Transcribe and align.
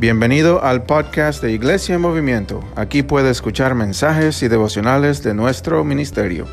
Bienvenido 0.00 0.62
al 0.62 0.84
podcast 0.84 1.42
de 1.42 1.50
Iglesia 1.50 1.96
en 1.96 2.00
Movimiento. 2.00 2.62
Aquí 2.76 3.02
puede 3.02 3.30
escuchar 3.30 3.74
mensajes 3.74 4.40
y 4.44 4.46
devocionales 4.46 5.24
de 5.24 5.34
nuestro 5.34 5.82
ministerio. 5.82 6.46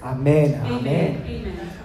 Amén, 0.00 0.62
amén. 0.64 1.24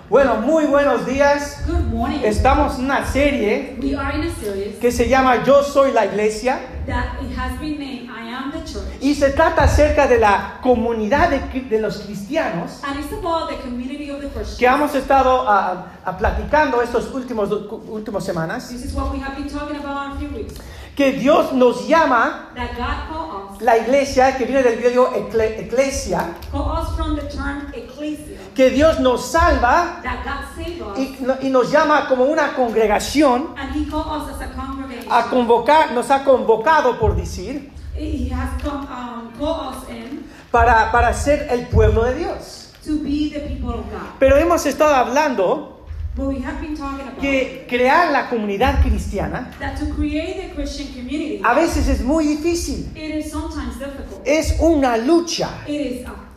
Bueno, 0.08 0.36
muy 0.42 0.66
buenos 0.66 1.08
días. 1.08 1.64
Good 1.66 1.96
morning. 1.96 2.20
Estamos 2.24 2.78
en 2.78 2.86
una 2.86 3.08
serie 3.08 3.76
we 3.82 3.96
are 3.96 4.16
in 4.16 4.26
a 4.26 4.36
series 4.36 4.76
que 4.76 4.92
se 4.92 5.10
llama 5.10 5.44
Yo 5.44 5.64
soy 5.64 5.92
la 5.92 6.06
iglesia 6.06 6.60
that 6.86 7.24
it 7.24 7.36
has 7.36 7.60
been 7.60 7.80
named 7.80 8.08
The 8.52 8.64
Church. 8.64 8.84
y 9.02 9.16
se 9.16 9.30
trata 9.32 9.64
acerca 9.64 10.08
de 10.08 10.20
la 10.20 10.60
comunidad 10.62 11.30
de, 11.30 11.80
los 11.80 12.00
cristianos 12.00 12.82
And 12.84 13.00
it's 13.00 13.12
about 13.14 13.50
the 13.50 13.56
community 13.58 14.10
of 14.10 14.22
the 14.22 14.28
Christians. 14.28 14.58
que 14.58 14.66
hemos 14.68 14.94
estado 14.96 15.46
ah, 15.48 15.88
ah, 16.06 16.18
platicando 16.18 16.82
estos 16.82 17.14
últimos 17.14 17.50
últimas 17.52 18.24
semanas. 18.24 18.70
This 18.70 18.86
is 18.86 18.94
what 18.94 19.12
we 19.12 19.20
have 19.20 19.36
been 19.36 19.50
talking 19.50 19.78
about 19.78 20.16
a 20.16 20.20
few 20.20 20.30
weeks. 20.30 20.56
Que 20.96 21.14
Dios 21.14 21.54
nos 21.54 21.88
llama 21.88 22.50
That 22.56 22.72
God 22.76 23.08
called 23.10 23.52
us, 23.56 23.62
la 23.62 23.78
iglesia, 23.78 24.36
que 24.38 24.46
viene 24.46 24.62
del 24.64 24.78
griego 24.80 25.10
ecle- 25.16 25.58
eclesia, 25.60 26.36
called 26.52 26.78
us 26.78 26.94
from 26.98 27.16
the 27.16 27.22
term 27.30 27.68
ecclesia. 27.74 28.38
que 28.54 28.70
Dios 28.70 29.00
nos 29.00 29.26
salva 29.32 30.02
That 30.04 30.26
God 30.26 30.44
saved 30.66 30.82
us. 30.82 30.98
y, 31.00 31.18
no- 31.22 31.38
y 31.42 31.50
nos 31.50 31.72
llama 31.72 32.06
como 32.10 32.26
una 32.26 32.54
congregación 32.54 33.54
and 33.58 33.74
He 33.76 33.90
called 33.90 34.08
us 34.08 34.36
as 34.36 34.42
a 34.42 34.52
congregation. 34.54 35.10
a 35.10 35.30
convocar, 35.30 35.94
nos 35.94 36.10
ha 36.12 36.26
convocado 36.26 37.00
por 37.00 37.16
decir, 37.16 37.69
He 38.00 38.30
has 38.30 38.62
come, 38.62 38.88
um, 38.88 39.32
called 39.38 39.76
us 39.76 39.90
in 39.90 40.24
para, 40.52 40.90
para 40.92 41.14
ser 41.14 41.48
el 41.50 41.68
pueblo 41.68 42.06
de 42.06 42.20
Dios. 42.20 42.74
to 42.84 42.98
be 43.04 43.30
the 43.30 43.42
people 43.42 43.72
of 43.72 43.90
God. 43.92 44.18
Pero 44.20 44.38
hemos 44.38 44.66
estado 44.66 44.96
hablando 44.96 45.76
But 46.16 46.28
we 46.28 46.40
have 46.40 46.60
been 46.60 46.76
talking 46.76 47.08
about 47.08 47.20
que 47.20 47.66
crear 47.70 48.12
la 48.12 48.30
comunidad 48.30 48.82
cristiana 48.82 49.52
that 49.60 49.78
to 49.80 49.94
create 49.94 50.52
a 50.52 50.56
Christian 50.56 50.88
community, 50.88 51.42
a 51.44 51.54
veces 51.54 51.88
es 51.88 52.02
muy 52.02 52.26
difícil. 52.26 52.90
it 52.96 53.26
is 53.26 53.32
sometimes 53.32 53.78
difficult. 53.78 54.22
Es 54.26 54.58
una 54.60 54.98
lucha. 54.98 55.50
It 55.68 56.02
is 56.02 56.08
a 56.08 56.30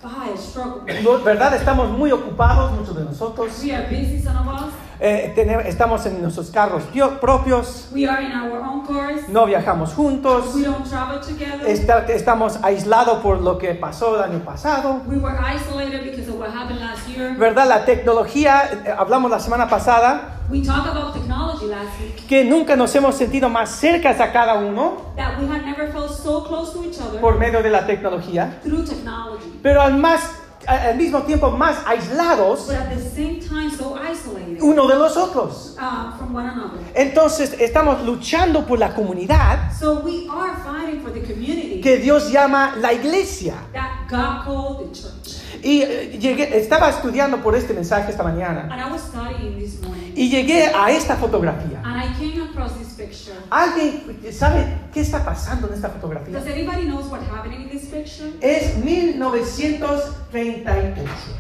¿Verdad? 1.25 1.55
Estamos 1.55 1.91
muy 1.97 2.11
ocupados, 2.11 2.73
muchos 2.73 2.97
de 2.97 3.05
nosotros. 3.05 3.63
We 3.63 3.73
are 3.73 3.87
busy, 3.89 4.21
some 4.21 4.37
of 4.37 4.49
us. 4.49 4.75
Eh, 5.05 5.33
tenemos- 5.35 5.65
estamos 5.67 6.07
en 6.07 6.23
nuestros 6.23 6.51
carros 6.53 6.85
pio- 6.93 7.19
propios. 7.19 7.89
We 7.93 8.07
are 8.09 8.23
in 8.25 8.31
our 8.33 8.61
own 8.61 8.87
cars. 8.87 9.29
No 9.29 9.47
viajamos 9.47 9.95
juntos. 9.95 10.55
We 10.55 10.63
don't 10.63 10.89
travel 10.89 11.19
together. 11.21 11.67
Está- 11.67 12.07
estamos 12.07 12.61
aislados 12.63 13.19
por 13.19 13.41
lo 13.41 13.59
que 13.59 13.75
pasó 13.75 14.15
el 14.15 14.23
año 14.31 14.45
pasado. 14.45 15.01
We 15.09 15.17
were 15.17 15.35
isolated 15.57 16.05
because 16.05 16.31
of 16.31 16.39
what 16.39 16.51
happened 16.51 16.79
last 16.81 17.09
year. 17.09 17.37
¿Verdad? 17.37 17.67
La 17.69 17.85
tecnología, 17.85 18.71
eh, 18.85 18.95
hablamos 18.97 19.29
la 19.29 19.41
semana 19.41 19.69
pasada, 19.69 20.39
We 20.49 20.61
talked 20.65 20.87
about 20.89 21.15
technology 21.15 21.67
last 21.67 21.99
week. 22.01 22.27
que 22.29 22.45
nunca 22.45 22.77
nos 22.77 22.95
hemos 22.95 23.17
sentido 23.17 23.49
más 23.49 23.71
cercas 23.71 24.21
a 24.21 24.31
cada 24.31 24.55
uno 24.55 25.13
That 25.17 25.37
we 25.41 25.47
never 25.47 25.91
felt 25.91 26.11
so 26.13 26.45
close 26.45 26.73
to 26.75 26.85
each 26.85 27.01
other 27.01 27.21
por 27.21 27.39
medio 27.41 27.61
de 27.61 27.71
la 27.71 27.87
tecnología. 27.87 28.61
through 28.63 28.85
technology. 28.85 29.59
pero 29.65 29.83
al, 29.83 29.95
más, 29.97 30.21
al 30.67 30.97
mismo 30.97 31.23
tiempo 31.23 31.51
más 31.51 31.79
aislados 31.87 32.67
But 32.67 32.77
at 32.77 32.91
the 32.91 33.11
same 33.11 33.41
time, 33.41 33.71
so 33.71 33.97
isolated 33.97 34.61
uno 34.63 34.87
de 34.87 34.97
los 34.97 35.17
otros. 35.17 35.77
uh, 35.79 36.17
from 36.19 36.35
one 36.35 36.49
another. 36.49 36.79
Entonces 36.95 37.55
estamos 37.59 38.03
luchando 38.05 38.67
por 38.67 38.79
la 38.79 38.95
comunidad 38.95 39.73
So 39.79 40.01
we 40.05 40.29
are 40.31 40.55
fighting 40.65 41.03
for 41.03 41.13
the 41.13 41.21
community 41.23 41.81
que 41.81 41.99
Dios 41.99 42.31
llama 42.31 42.75
la 42.81 42.93
iglesia. 42.93 43.55
that 43.73 44.07
God 44.09 44.45
the 44.79 44.95
church. 44.95 45.42
Y 45.63 45.83
eh, 45.83 46.19
llegué, 46.21 46.59
estaba 46.59 46.91
estudiando 46.91 47.39
por 47.39 47.55
este 47.55 47.73
mensaje 47.73 48.11
esta 48.11 48.25
mañana 48.25 48.69
And 48.71 48.81
I 48.81 48.91
was 48.91 49.03
studying 49.03 49.59
this 49.59 49.81
morning. 49.81 50.13
y 50.17 50.29
llegué 50.29 50.67
a 50.75 50.91
esta 50.91 51.17
fotografía. 51.17 51.81
And 51.85 51.97
I 52.03 52.09
came 52.19 52.43
across 52.43 52.73
this 52.79 52.95
picture. 52.95 53.37
¿Alguien 53.51 54.03
sabe 54.33 54.67
qué 54.93 55.01
está 55.01 55.25
pasando 55.25 55.69
en 55.69 55.75
esta 55.75 55.89
fotografía? 55.89 56.37
Does 56.39 56.47
anybody 56.49 56.87
knows 56.87 57.07
what's 57.09 57.27
happening 57.31 57.63
in 57.63 57.69
this 57.71 57.87
picture? 57.87 58.33
Es 58.41 58.77
1938. 58.85 60.95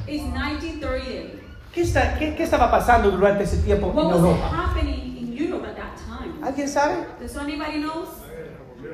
It's 0.06 0.22
1938. 0.22 1.41
¿Qué, 1.72 1.82
está, 1.82 2.18
qué, 2.18 2.34
qué 2.36 2.42
estaba 2.42 2.70
pasando 2.70 3.10
durante 3.10 3.44
ese 3.44 3.56
tiempo 3.58 3.91
en 3.91 3.98
Europa? 3.98 4.48
happening 4.50 5.16
in 5.18 5.32
Europe 5.36 5.66
at 5.66 5.74
that 5.76 5.97
time? 6.06 6.32
¿Alguien 6.47 6.68
sabe? 6.68 7.06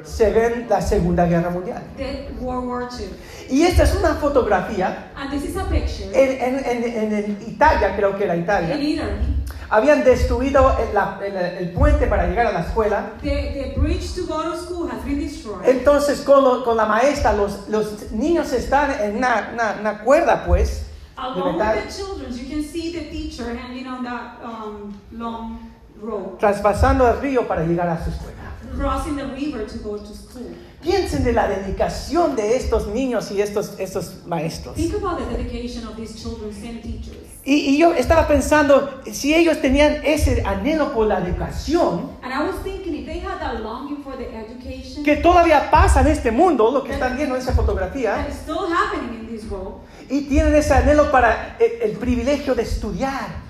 Se 0.04 0.30
ve 0.32 0.46
en 0.46 0.68
la 0.68 0.80
Segunda 0.80 1.26
Guerra 1.26 1.50
Mundial. 1.50 1.82
The 1.96 2.28
World 2.40 2.68
War 2.68 2.88
II. 2.98 3.06
Y 3.50 3.62
esta 3.62 3.84
es 3.84 3.94
una 3.94 4.14
fotografía 4.16 5.10
And 5.16 5.30
this 5.30 5.44
is 5.50 5.56
a 5.56 5.64
picture 5.64 6.08
En, 6.12 6.56
en- 6.56 6.84
en- 6.84 7.12
en 7.14 7.38
Italia, 7.46 7.94
creo 7.96 8.16
que 8.16 8.24
era 8.24 8.36
in 8.36 8.42
Italia, 8.42 8.76
Italy. 8.76 9.44
habían 9.70 10.04
destruido 10.04 10.76
el, 10.78 10.94
la- 10.94 11.18
el- 11.24 11.36
el 11.36 11.72
puente 11.72 12.06
para 12.06 12.26
llegar 12.26 12.46
a 12.46 12.52
la 12.52 12.60
escuela. 12.60 13.12
The, 13.22 13.28
the 13.74 13.80
bridge 13.80 14.14
to 14.14 14.26
go 14.26 14.42
to 14.42 14.56
school 14.56 14.88
has 14.90 15.04
been 15.04 15.20
destroyed. 15.20 15.66
Entonces 15.66 16.20
con, 16.22 16.44
lo- 16.44 16.64
con 16.64 16.76
la 16.76 16.86
maestra 16.86 17.32
los, 17.32 17.68
los 17.68 18.10
niños 18.12 18.52
están 18.52 18.90
en 19.00 19.16
una, 19.16 19.50
una- 19.54 19.76
una 19.80 19.98
cuerda, 20.04 20.44
pues, 20.46 20.84
de 21.16 21.22
Along 21.22 21.56
metal, 21.58 21.76
with 21.76 21.84
the 21.84 21.92
children, 21.92 22.32
you 22.32 22.48
can 22.48 22.62
see 22.62 22.92
the 22.92 23.10
teacher 23.10 23.56
hanging 23.56 23.86
on 23.88 24.04
that 24.04 24.38
um, 24.44 24.92
long 25.10 25.58
rope, 26.00 26.38
traspasando 26.38 27.08
el 27.08 27.20
río 27.20 27.48
para 27.48 27.62
llegar 27.64 27.88
a 27.88 28.02
su 28.04 28.10
escuela. 28.10 28.36
Crossing 28.76 29.16
the 29.16 29.26
river 29.26 29.66
to 29.66 29.78
go 29.78 29.96
to 29.96 30.14
school. 30.14 30.54
Piensen 30.82 31.24
de 31.24 31.32
la 31.32 31.48
dedicación 31.48 32.36
de 32.36 32.56
estos 32.56 32.86
niños 32.88 33.30
y 33.32 33.40
estos, 33.40 33.74
estos 33.78 34.24
maestros. 34.26 34.76
Think 34.76 34.94
about 34.94 35.18
the 35.18 35.24
dedication 35.36 35.86
of 35.86 35.96
these 35.96 36.14
children 36.14 36.50
and 36.50 36.82
teachers. 36.82 37.16
Y, 37.44 37.70
y 37.70 37.78
yo 37.78 37.94
estaba 37.94 38.28
pensando, 38.28 39.00
si 39.10 39.34
ellos 39.34 39.60
tenían 39.60 40.04
ese 40.04 40.42
anhelo 40.44 40.92
por 40.92 41.06
la 41.06 41.18
educación, 41.18 42.10
And 42.22 42.32
I 42.32 42.46
was 42.46 42.56
thinking 42.62 42.94
if 42.94 43.06
they 43.06 43.20
had 43.20 43.40
that 43.40 43.62
longing 43.62 44.02
for 44.02 44.16
the 44.16 44.28
education 44.36 45.02
que 45.02 45.16
todavía 45.16 45.70
pasa 45.70 46.02
en 46.02 46.08
este 46.08 46.30
mundo, 46.30 46.70
lo 46.70 46.84
que 46.84 46.92
están 46.92 47.16
viendo 47.16 47.34
en 47.34 47.40
esa 47.40 47.52
fotografía, 47.52 48.16
that 48.16 48.28
is 48.28 48.36
still 48.36 48.66
happening 48.70 49.20
in 49.20 49.26
this 49.26 49.50
world, 49.50 49.76
y 50.10 50.28
tienen 50.28 50.54
ese 50.54 50.74
anhelo 50.74 51.10
para 51.10 51.56
el, 51.58 51.90
el 51.90 51.96
privilegio 51.96 52.54
de 52.54 52.62
estudiar. 52.62 53.47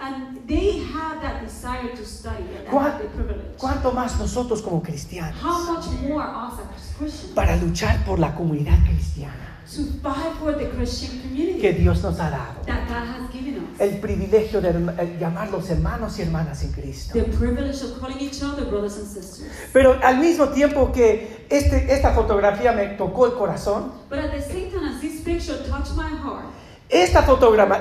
And, 0.00 0.46
they 0.46 0.78
have 0.92 1.20
that 1.22 1.42
desire 1.42 1.88
to 1.96 2.04
study 2.04 2.44
and 2.58 2.68
¿Cuán- 2.68 2.92
have 2.92 3.02
the 3.02 3.08
privilege. 3.08 3.56
¿Cuánto 3.58 3.92
más 3.92 4.18
nosotros 4.18 4.62
como 4.62 4.82
cristianos? 4.82 5.40
How 5.42 5.72
much 5.74 5.86
more 6.02 6.22
us 6.24 6.54
as 6.60 6.96
Christians 6.98 7.32
Para 7.34 7.56
luchar 7.56 8.04
por 8.04 8.18
la 8.18 8.34
comunidad 8.34 8.78
cristiana 8.84 9.46
to 9.74 9.82
fight 10.00 10.32
for 10.38 10.52
the 10.52 10.66
Christian 10.76 11.20
community 11.22 11.60
que 11.60 11.72
Dios 11.72 12.00
nos 12.02 12.18
ha 12.20 12.30
dado. 12.30 12.64
that 12.66 12.86
God 12.88 13.04
has 13.08 13.30
given 13.32 13.56
us. 13.58 13.80
El 13.80 13.98
privilegio 14.00 14.60
de 14.60 14.68
eh, 14.70 15.16
llamarlos 15.20 15.68
hermanos 15.68 16.18
y 16.18 16.22
hermanas 16.22 16.62
en 16.62 16.72
Cristo. 16.72 17.14
The 17.14 17.24
privilege 17.24 17.82
of 17.82 17.98
calling 18.00 18.20
each 18.20 18.42
other 18.42 18.64
brothers 18.66 18.96
and 18.96 19.06
sisters. 19.08 19.50
Pero 19.72 19.98
al 20.02 20.18
mismo 20.18 20.50
tiempo 20.50 20.92
que 20.92 21.46
este, 21.50 21.92
esta 21.92 22.12
fotografía 22.14 22.72
me 22.72 22.86
tocó 22.96 23.26
el 23.26 23.32
corazón, 23.34 23.90
But 24.08 24.20
at 24.20 24.30
the 24.30 24.40
same 24.40 24.70
time, 24.70 24.84
as 24.86 25.00
this 25.00 25.20
picture 25.22 25.56
touched 25.68 25.96
my 25.96 26.08
heart, 26.10 26.46
esta, 26.88 27.22
fotograma- 27.22 27.80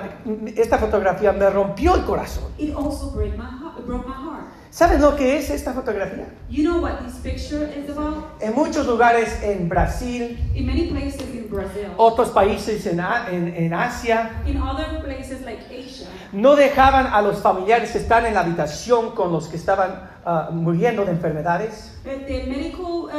esta 0.56 0.78
fotografía 0.78 1.32
me 1.32 1.50
rompió 1.50 1.96
el 1.96 2.04
corazón. 2.06 2.44
it 2.58 2.76
also 2.76 3.12
broke 3.12 3.36
my 3.38 3.44
heart. 3.44 3.86
Broke 3.86 4.08
my 4.08 4.14
heart. 4.14 4.46
¿Saben 4.72 5.00
lo 5.00 5.16
que 5.16 5.38
es 5.38 5.50
esta 5.50 5.72
fotografía? 5.74 6.26
You 6.50 6.64
know 6.64 6.82
what 6.82 7.00
this 7.06 7.16
picture 7.24 7.64
is 7.80 7.90
about? 7.90 8.26
En 8.42 8.54
muchos 8.56 8.86
lugares 8.86 9.42
en 9.42 9.70
Brasil, 9.70 10.38
In 10.54 10.66
many 10.66 10.88
places 10.90 11.22
in 11.34 11.48
Brazil, 11.50 11.88
otros 11.98 12.30
países 12.32 12.86
en, 12.88 13.00
en- 13.00 13.56
en 13.56 13.74
Asia, 13.74 14.42
in 14.46 14.60
other 14.62 15.02
places 15.02 15.42
like 15.46 15.64
Asia, 15.70 16.08
no 16.34 16.56
dejaban 16.58 17.08
a 17.08 17.22
los 17.22 17.38
familiares 17.42 17.96
estar 17.96 18.26
en 18.26 18.34
la 18.34 18.42
habitación 18.42 19.12
con 19.12 19.32
los 19.32 19.48
que 19.48 19.56
estaban 19.56 20.10
ah, 20.26 20.50
muriendo 20.52 21.06
de 21.06 21.12
enfermedades. 21.12 21.92
medical 22.04 22.86
uh. 22.86 23.10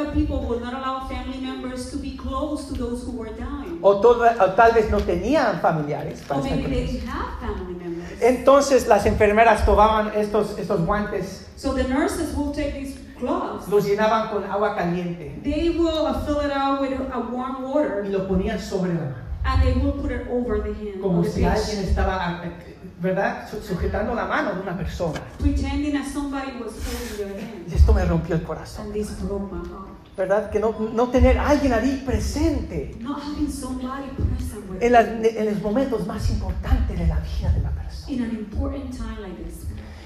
O, 3.81 3.99
todo- 4.01 4.23
o 4.25 4.51
tal 4.53 4.71
vez 4.73 4.89
no 4.91 4.99
tenían 4.99 5.59
familiares. 5.61 6.21
para. 6.27 6.41
Entonces 8.21 8.87
las 8.87 9.05
enfermeras 9.05 9.65
tomaban 9.65 10.11
estos, 10.15 10.57
estos 10.57 10.85
guantes, 10.85 11.45
So 11.55 11.73
the 11.73 11.83
nurses 11.83 12.35
will 12.35 12.51
take 12.51 12.73
these 12.73 12.97
gloves. 13.19 13.67
los 13.67 13.85
llenaban 13.85 14.29
con 14.29 14.43
agua 14.43 14.75
caliente 14.75 15.39
They 15.43 15.69
will 15.69 16.05
uh, 16.05 16.13
fill 16.25 16.41
it 16.45 16.51
out 16.51 16.81
with 16.81 16.91
a 17.11 17.19
warm 17.19 17.63
y 17.63 17.65
water 17.65 18.05
lo 18.09 18.27
ponían 18.27 18.59
sobre 18.59 18.93
la 18.93 18.99
mano. 19.01 19.15
and 19.43 19.63
they 19.63 19.73
will 19.73 19.93
put 19.93 20.11
it 20.11 20.27
over 20.29 20.61
the 20.61 20.73
hand 20.73 21.01
Como 21.01 21.23
the 21.23 21.29
si 21.29 21.43
alguien 21.45 21.79
estaba, 21.83 22.41
eh, 22.43 22.76
¿verdad?, 23.01 23.47
Su- 23.49 23.61
sujetando 23.61 24.13
la 24.15 24.25
mano 24.25 24.53
de 24.55 24.61
una 24.61 24.75
persona. 24.77 25.21
Y 27.67 27.73
esto 27.73 27.93
me 27.93 28.05
rompió 28.05 28.35
el 28.35 28.43
corazón. 28.43 28.85
And 28.87 28.93
this 28.93 29.21
broke 29.21 29.51
my 29.53 29.59
heart. 29.67 29.87
¿Verdad? 30.17 30.49
Que 30.49 30.59
no, 30.59 30.73
no 30.93 31.09
tener 31.09 31.37
a 31.37 31.49
alguien 31.49 31.73
ahí 31.73 32.01
presente 32.05 32.95
en, 34.79 34.91
las- 34.91 35.07
en 35.07 35.45
los 35.45 35.61
momentos 35.61 36.07
más 36.07 36.29
importantes 36.31 36.97
de 36.97 37.07
la 37.07 37.19
vida 37.19 37.51
de 37.51 37.61
la 37.61 37.69
persona. 37.69 38.11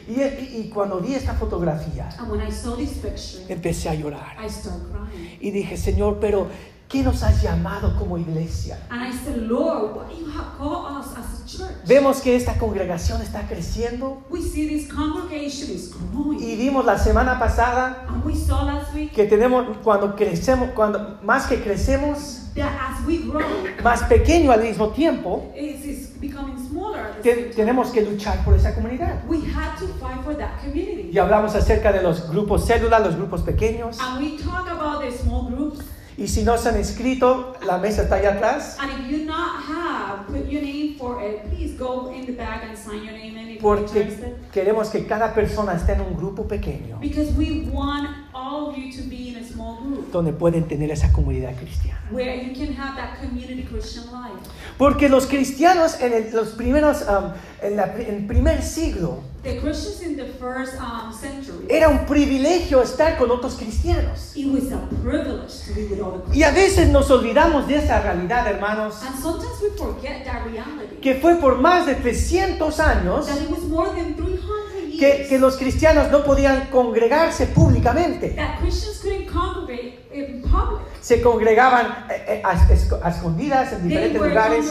Y, 0.08 0.20
y- 0.20 0.62
y 0.66 0.70
cuando 0.70 1.00
vi 1.00 1.14
esta 1.16 1.34
fotografía, 1.36 2.10
And 2.20 2.30
when 2.30 2.46
I 2.46 2.52
saw 2.52 2.76
this 2.76 2.90
picture, 2.98 3.46
empecé 3.48 3.88
a 3.90 3.94
llorar. 3.96 4.36
I 4.44 4.50
started 4.50 4.84
crying. 4.90 5.38
Y 5.40 5.52
dije, 5.52 5.78
Señor, 5.78 6.18
pero 6.20 6.48
¿qué 6.92 7.04
nos 7.04 7.24
has 7.24 7.42
llamado 7.42 7.96
como 7.98 8.18
iglesia? 8.18 8.78
And 8.90 9.02
I 9.02 9.12
said, 9.12 9.38
Lord, 9.38 9.96
what 9.96 10.10
you 10.12 10.28
have 10.28 10.58
called 10.58 10.98
us 11.00 11.08
as 11.18 11.42
a 11.42 11.46
church. 11.46 11.76
Vemos 11.88 12.22
que 12.22 12.36
esta 12.36 12.56
congregación 12.60 13.22
está 13.22 13.48
creciendo 13.48 14.22
We 14.30 14.42
see 14.42 14.68
this 14.68 14.92
congregation 14.92 15.72
is 15.72 15.94
growing. 16.12 16.40
y 16.42 16.56
vimos 16.56 16.86
la 16.86 16.98
semana 16.98 17.40
pasada 17.40 18.06
And 18.08 18.24
we 18.26 18.36
saw 18.36 18.66
last 18.66 18.94
week 18.94 19.14
que 19.14 19.26
tenemos 19.26 19.78
cuando 19.84 20.16
crecemos, 20.16 20.72
cuando 20.76 21.20
más 21.24 21.48
que 21.48 21.62
crecemos, 21.62 22.50
grow, 22.56 23.42
más 23.84 24.04
pequeño 24.04 24.52
al 24.52 24.62
mismo 24.62 24.90
tiempo, 24.90 25.52
it 25.56 25.84
is 25.86 26.20
becoming 26.20 26.58
smaller. 26.58 27.00
At 27.00 27.16
the 27.18 27.22
te- 27.24 27.30
same 27.34 27.44
time. 27.44 27.56
tenemos 27.56 27.90
que 27.92 28.02
luchar 28.02 28.44
por 28.44 28.54
esa 28.54 28.74
comunidad. 28.76 29.24
We 29.28 29.38
had 29.38 29.78
to 29.80 29.88
fight 30.00 30.24
for 30.24 30.36
that 30.36 30.60
community. 30.62 31.10
Y 31.14 31.18
hablamos 31.18 31.56
acerca 31.56 31.92
de 31.92 32.02
los 32.04 32.30
grupos 32.30 32.66
célula, 32.66 33.00
los 33.00 33.16
grupos 33.16 33.42
pequeños. 33.42 33.98
And 34.00 34.20
we 34.22 34.38
talk 34.38 34.68
about 34.70 35.02
the 35.02 35.12
small 35.12 35.50
groups. 35.50 35.80
Y 36.22 36.28
si 36.28 36.44
no 36.44 36.56
se 36.58 36.70
han 36.70 36.78
inscrito, 36.78 37.56
la 37.66 37.80
mesa 37.80 38.04
está 38.04 38.16
allá 38.18 38.34
atrás. 38.34 38.78
And 38.80 38.92
if 38.92 39.10
you 39.12 39.26
not 39.26 39.64
have 39.68 40.28
put 40.28 40.48
your 40.48 40.62
name 40.62 40.96
for 41.00 41.20
it, 41.24 41.42
please 41.50 41.76
go 41.80 42.12
in 42.14 42.28
the 42.28 42.34
back 42.34 42.64
and 42.64 42.78
sign 42.78 43.04
your 43.04 43.14
name 43.14 43.36
in 43.40 43.50
if 43.50 43.62
you're 43.62 43.62
Porque 43.62 44.36
queremos 44.54 44.90
que 44.90 45.08
cada 45.08 45.34
persona 45.34 45.74
esté 45.74 45.94
en 45.94 46.02
un 46.02 46.16
grupo 46.16 46.48
pequeño 46.48 47.00
Because 47.02 47.32
we 47.36 47.68
want 47.72 48.08
all 48.34 48.70
of 48.70 48.78
you 48.78 48.92
to 48.92 49.10
be 49.10 49.30
in 49.30 49.38
a 49.38 49.44
small 49.44 49.78
group 49.82 50.12
donde 50.12 50.32
pueden 50.34 50.68
tener 50.68 50.92
esa 50.92 51.12
comunidad 51.12 51.56
cristiana. 51.56 52.00
where 52.12 52.36
you 52.36 52.54
can 52.54 52.74
have 52.76 52.96
that 52.96 53.18
community 53.20 53.64
Christian 53.64 54.06
life. 54.12 54.48
Porque 54.78 55.10
los 55.10 55.26
cristianos 55.28 56.00
en 56.02 56.14
el- 56.14 56.32
los 56.34 56.50
primeros, 56.50 57.02
um, 57.08 57.32
en, 57.64 57.78
la- 57.78 57.94
en 57.96 58.16
el 58.16 58.26
primer 58.28 58.62
siglo, 58.62 59.22
The 59.44 59.60
Christians 59.60 60.02
in 60.02 60.18
the 60.18 60.26
first 60.40 60.76
um, 60.80 61.12
century, 61.12 61.66
era 61.68 61.90
un 61.90 62.06
privilegio 62.06 62.84
estar 62.84 63.18
con 63.18 63.32
otros 63.32 63.56
cristianos. 63.56 64.36
it 64.36 64.46
was 64.46 64.72
a 64.72 64.78
privilege 65.02 65.64
to 65.66 65.74
be 65.74 65.86
with 65.88 66.00
other 66.00 66.20
Christians. 66.22 66.36
Y 66.38 66.44
a 66.44 66.52
veces 66.52 66.90
nos 66.90 67.10
olvidamos 67.10 67.68
de 67.68 67.78
esa 67.78 68.02
realidad, 68.02 68.46
hermanos, 68.48 69.02
And 69.04 69.20
sometimes 69.20 69.60
we 69.62 69.70
forget 69.76 70.24
that 70.26 70.46
reality. 70.46 70.98
que 71.02 71.16
fue 71.16 71.36
por 71.38 71.58
más 71.58 71.88
de 71.88 71.96
300 71.96 72.80
años 72.80 73.26
that 73.26 73.42
it 73.42 73.50
was 73.50 73.64
more 73.64 73.90
than 73.90 74.14
300 74.16 75.00
que, 75.28 75.40
los 75.40 75.58
cristianos 75.58 76.12
no 76.12 76.24
podían 76.24 76.68
congregarse 76.72 77.48
públicamente. 77.48 78.36
that 78.36 78.60
Christians 78.60 79.00
couldn't 79.02 79.26
congregate 79.28 79.98
in 80.14 80.44
public. 80.44 80.82
Se 81.02 81.20
congregaban 81.20 82.06
eh, 82.12 82.26
eh, 82.28 82.42
a, 82.46 82.54
esco- 82.70 83.00
a 83.02 83.10
escondidas 83.10 83.74
en 83.74 83.80
They 83.80 83.88
diferentes 83.90 84.22
were 84.22 84.30
lugares. 84.30 84.66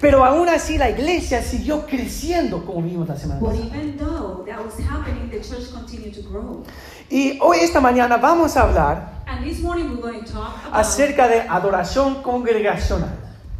Pero 0.00 0.24
aún 0.24 0.48
así 0.48 0.78
la 0.78 0.90
iglesia 0.90 1.42
siguió 1.42 1.86
creciendo 1.86 2.64
como 2.64 2.82
vimos 2.82 3.08
la 3.08 3.16
semana 3.16 3.40
But 3.40 3.50
pasada. 3.50 3.66
even 3.76 3.96
though 3.98 4.44
that 4.46 4.58
was 4.64 4.74
happening, 4.78 5.30
the 5.30 5.40
church 5.40 5.70
continued 5.72 6.14
to 6.14 6.22
grow. 6.28 6.64
Y 7.10 7.38
hoy, 7.40 7.58
esta 7.60 7.80
mañana, 7.80 8.16
vamos 8.16 8.56
a 8.56 8.62
hablar 8.62 9.22
And 9.26 9.44
this 9.44 9.60
morning 9.60 9.90
we're 9.90 10.00
going 10.02 10.24
to 10.24 10.32
talk 10.32 10.56
about, 10.66 10.74
acerca 10.80 11.28
de 11.28 11.42
adoración 11.48 12.22
congregacional. 12.22 13.10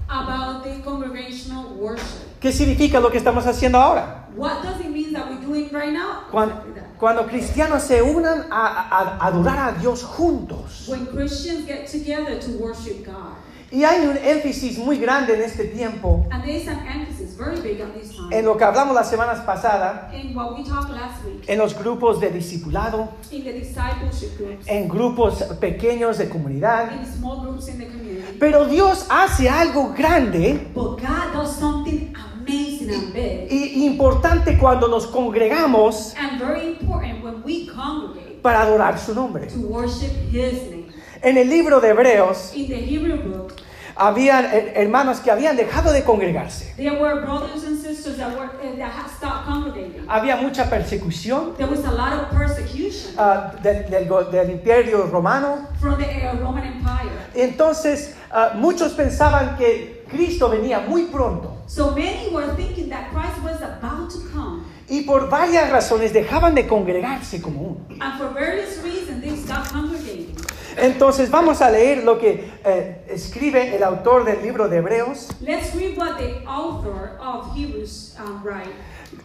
about 0.09 0.63
the 0.65 0.81
congregational 0.83 1.75
worship. 1.79 2.29
¿Qué 2.41 2.53
significa 2.53 2.99
lo 3.01 3.11
que 3.11 3.19
estamos 3.19 3.47
haciendo 3.47 3.79
ahora? 3.79 4.27
What 4.37 4.63
does 4.63 4.81
it 4.81 4.91
mean 4.91 5.13
that 5.13 5.29
we're 5.31 5.41
doing 5.41 5.69
right 5.73 5.93
now? 5.93 6.25
Cuando, 6.31 6.55
cuando 6.99 7.27
cristianos 7.27 7.83
se 7.83 8.03
unan 8.03 8.47
a, 8.51 8.67
a- 8.67 9.17
a 9.21 9.27
adorar 9.29 9.59
a 9.75 9.79
Dios 9.79 10.03
juntos. 10.03 10.89
When 10.89 11.07
Christians 11.07 11.67
get 11.67 11.87
together 11.87 12.39
to 12.41 12.51
worship 12.59 13.05
God. 13.07 13.37
Y 13.73 13.85
hay 13.85 14.07
un 14.07 14.19
énfasis 14.19 14.77
muy 14.79 14.99
grande 14.99 15.35
en 15.35 15.41
este 15.41 15.65
tiempo 15.65 16.27
And 16.31 16.45
there 16.45 16.55
is 16.57 16.69
an 16.69 16.79
emphasis 16.87 17.35
very 17.39 17.59
big 17.61 17.81
on 17.81 17.93
this 17.99 18.15
time. 18.15 18.29
en 18.31 18.45
lo 18.45 18.57
que 18.59 18.65
hablamos 18.65 18.95
las 18.95 19.09
semanas 19.09 19.41
pasadas, 19.47 20.13
in 20.13 20.37
what 20.37 20.55
we 20.57 20.63
talked 20.63 20.91
last 20.91 21.25
week, 21.25 21.43
en 21.49 21.59
los 21.59 21.75
grupos 21.75 22.21
de 22.21 22.31
discipulado, 22.31 23.09
in 23.31 23.43
the 23.45 23.53
discipleship 23.53 24.37
groups, 24.39 24.67
en 24.69 24.89
grupos 24.89 25.43
pequeños 25.59 26.19
de 26.19 26.29
comunidad. 26.29 26.93
in 26.93 27.07
small 27.07 27.41
groups 27.41 27.69
in 27.69 27.79
the 27.79 27.87
community. 27.87 28.37
Pero 28.39 28.67
Dios 28.67 29.07
hace 29.09 29.49
algo 29.49 29.95
grande 29.97 30.69
But 30.75 31.01
God 31.01 31.33
does 31.33 31.57
something 31.57 32.13
amazing 32.15 32.91
and 32.91 33.13
big 33.15 33.51
y 33.51 33.87
importante 33.87 34.59
cuando 34.59 34.87
nos 34.87 35.07
congregamos 35.07 36.15
and 36.19 36.39
very 36.39 36.67
important 36.67 37.25
when 37.25 37.43
we 37.43 37.67
congregate 37.67 38.41
para 38.43 38.61
adorar 38.63 38.99
su 38.99 39.15
nombre. 39.15 39.47
to 39.47 39.61
worship 39.61 40.11
His 40.31 40.53
name. 40.71 40.83
En 41.23 41.39
el 41.39 41.49
libro 41.49 41.81
de 41.81 41.91
Hebreos 41.91 42.53
book, 42.53 43.53
habían 43.97 44.45
eh, 44.47 44.73
hermanos 44.77 45.21
que 45.21 45.31
habían 45.31 45.57
dejado 45.57 45.93
de 45.93 46.03
congregarse. 46.05 46.73
there 46.77 46.93
were 47.01 47.21
brothers 47.21 47.65
and 47.65 47.79
sisters 47.81 48.17
that 48.17 48.31
were 48.37 48.47
uh, 48.47 48.77
that 48.77 48.91
had 48.93 49.09
stopped 49.11 49.47
congregating. 49.47 50.05
Había 50.09 50.37
mucha 50.37 50.69
persecución 50.69 51.55
There 51.57 51.69
was 51.71 51.85
a 51.85 51.93
lot 51.93 52.13
of 52.15 52.31
persecution 52.31 53.15
ah, 53.19 53.53
del, 53.63 53.89
del 53.91 54.07
go- 54.09 54.25
del 54.31 54.51
imperio 54.51 55.07
romano. 55.07 55.69
from 55.81 55.99
the 55.99 56.07
uh, 56.07 56.37
Roman 56.41 56.65
Empire. 56.65 57.11
Entonces 57.35 58.15
ah, 58.31 58.53
muchos 58.55 58.93
pensaban 58.95 59.57
que 59.57 60.05
Cristo 60.11 60.49
venía 60.51 60.81
muy 60.81 61.05
pronto. 61.07 61.57
So 61.67 61.91
many 61.93 62.29
were 62.33 62.55
thinking 62.55 62.89
that 62.91 63.11
Christ 63.13 63.43
was 63.45 63.61
about 63.63 64.11
to 64.11 64.19
come, 64.33 64.65
Y 64.89 65.03
por 65.07 65.29
varias 65.31 65.71
razones 65.71 66.13
dejaban 66.13 66.55
de 66.55 66.67
congregarse 66.67 67.41
como 67.41 67.61
uno. 67.63 67.81
and 68.01 68.19
for 68.19 68.29
various 68.35 68.79
reasons 68.83 69.23
they 69.23 69.35
stopped 69.37 69.73
congregating. 69.73 70.35
Entonces 70.77 71.31
vamos 71.31 71.61
a 71.61 71.71
leer 71.71 72.05
lo 72.05 72.19
que 72.19 72.51
eh, 72.65 73.05
escribe 73.09 73.75
el 73.77 73.83
autor 73.83 74.25
del 74.25 74.43
libro 74.43 74.69
de 74.69 74.79
Hebreos. 74.79 75.29
Let's 75.41 75.75
read 75.75 75.97
what 75.99 76.17
the 76.19 76.43
author 76.47 77.19
of 77.21 77.55
Hebrews 77.57 78.17
um, 78.19 78.43
write. 78.43 78.71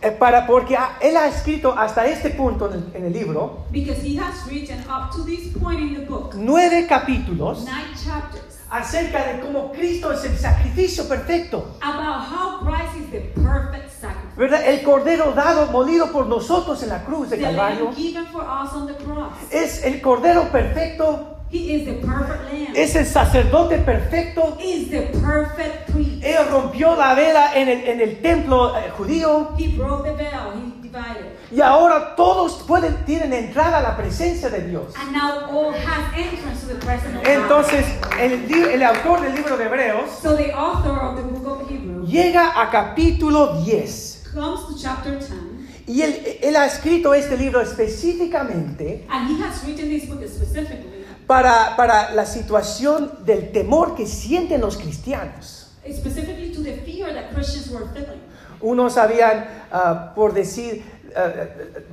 Eh, 0.02 0.12
para, 0.12 0.46
porque 0.46 0.78
él 1.00 1.16
ha 1.16 1.28
escrito 1.28 1.74
hasta 1.78 2.06
este 2.06 2.30
punto 2.32 2.68
en 2.68 2.74
el, 2.74 2.96
en 2.96 3.06
el 3.06 3.14
libro 3.14 3.66
Because 3.72 4.02
he 4.04 4.20
has 4.20 4.46
written 4.46 4.78
up 4.90 5.12
to 5.16 5.24
this 5.24 5.48
point 5.58 5.80
in 5.80 5.96
the 5.96 6.02
book 6.02 6.34
nueve 6.36 6.86
capítulos 6.88 7.60
nine 7.64 7.96
chapters 7.96 8.60
acerca 8.70 9.24
de 9.26 9.40
cómo 9.40 9.72
Cristo 9.72 10.12
es 10.12 10.26
el 10.26 10.38
sacrificio 10.38 11.08
perfecto. 11.08 11.78
about 11.82 12.26
how 12.30 12.60
Christ 12.60 12.98
is 12.98 13.12
the 13.12 13.22
perfect 13.42 13.90
sacrifice. 13.90 14.36
¿Verdad? 14.36 14.68
El 14.68 14.84
cordero 14.84 15.32
dado, 15.32 15.72
molido 15.72 16.12
por 16.12 16.26
nosotros 16.28 16.84
en 16.84 16.90
la 16.90 17.06
cruz 17.06 17.30
de 17.30 17.40
Calvario. 17.40 17.92
given 17.94 18.26
for 18.28 18.42
us 18.44 18.74
on 18.74 18.88
the 18.88 18.94
cross. 19.06 19.32
Es 19.52 19.84
el 19.86 20.02
cordero 20.02 20.52
perfecto. 20.52 21.37
He 21.50 21.76
is 21.76 21.86
the 21.86 22.06
perfect 22.06 22.52
lamb. 22.52 22.74
Es 22.76 22.96
el 22.96 23.06
sacerdote 23.06 23.78
perfecto. 23.80 24.58
He 24.60 24.82
is 24.82 24.90
the 24.90 25.20
perfect 25.20 25.92
priest. 25.92 26.24
Él 26.24 26.46
rompió 26.52 26.96
la 26.96 27.14
vela 27.16 27.54
en 27.56 27.70
el, 27.70 27.88
en 27.88 28.02
el 28.02 28.22
templo 28.22 28.78
eh, 28.78 28.92
judío. 28.98 29.56
He 29.58 29.70
broke 29.70 30.04
the 30.04 30.14
veil. 30.14 30.52
He 30.56 30.82
divided. 30.82 31.38
Y 31.50 31.62
ahora 31.62 32.16
todos 32.18 32.64
pueden, 32.68 33.06
tienen 33.06 33.32
entrada 33.32 33.78
a 33.78 33.82
la 33.82 33.96
presencia 33.96 34.50
de 34.50 34.68
Dios. 34.68 34.94
And 34.98 35.14
now 35.14 35.50
all 35.50 35.72
has 35.74 36.14
entrance 36.14 36.62
to 36.62 36.68
the 36.68 36.86
presence 36.86 37.16
of 37.16 37.24
God. 37.24 37.32
Entonces, 37.32 37.86
el, 38.20 38.52
el 38.54 38.84
autor 38.84 39.22
del 39.22 39.34
libro 39.34 39.56
de 39.58 39.66
Hebreos 39.66 40.10
So 40.22 40.36
the 40.36 40.52
author 40.54 41.00
of 41.00 41.16
the 41.16 41.22
book 41.24 41.48
of 41.48 41.70
Hebrews 41.70 42.10
llega 42.10 42.62
a 42.62 42.70
capítulo 42.70 43.64
10. 43.64 44.32
comes 44.34 44.68
to 44.68 44.76
chapter 44.78 45.18
10 45.18 45.58
Y 45.88 46.02
él, 46.02 46.40
él 46.42 46.56
ha 46.58 46.66
escrito 46.66 47.14
este 47.14 47.38
libro 47.38 47.62
específicamente 47.62 49.06
and 49.10 49.30
he 49.30 49.42
has 49.42 49.64
written 49.64 49.88
this 49.88 50.06
book 50.10 50.22
specifically 50.28 50.97
para, 51.28 51.76
para 51.76 52.14
la 52.14 52.26
situación 52.26 53.12
del 53.26 53.52
temor 53.52 53.96
que 53.96 54.08
sienten 54.08 54.62
los 54.62 54.78
cristianos. 54.78 55.66
specifically 55.90 56.52
to 56.52 56.62
the 56.62 56.74
fear 56.86 57.14
that 57.14 57.34
Christians 57.34 57.70
were 57.70 57.86
feeling. 57.94 58.20
Unos 58.60 58.98
habían, 58.98 59.46
ah, 59.72 60.12
por 60.16 60.34
decir, 60.34 60.84
ah, 61.16 61.32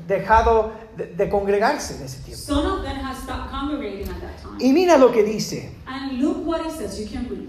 dejado 0.08 0.72
de, 0.96 1.06
de 1.14 1.28
congregarse 1.28 1.96
en 1.96 2.02
ese 2.02 2.18
tiempo. 2.24 2.42
Some 2.42 2.66
of 2.66 2.82
them 2.82 2.96
had 2.96 3.16
stopped 3.16 3.50
congregating 3.50 4.08
at 4.08 4.20
that 4.20 4.42
time. 4.42 4.58
Y 4.58 4.72
mira 4.72 4.96
lo 4.98 5.12
que 5.12 5.22
dice. 5.22 5.70
And 5.86 6.20
look 6.20 6.44
what 6.44 6.64
it 6.66 6.72
says. 6.72 6.98
You 6.98 7.06
can 7.06 7.28
read. 7.28 7.48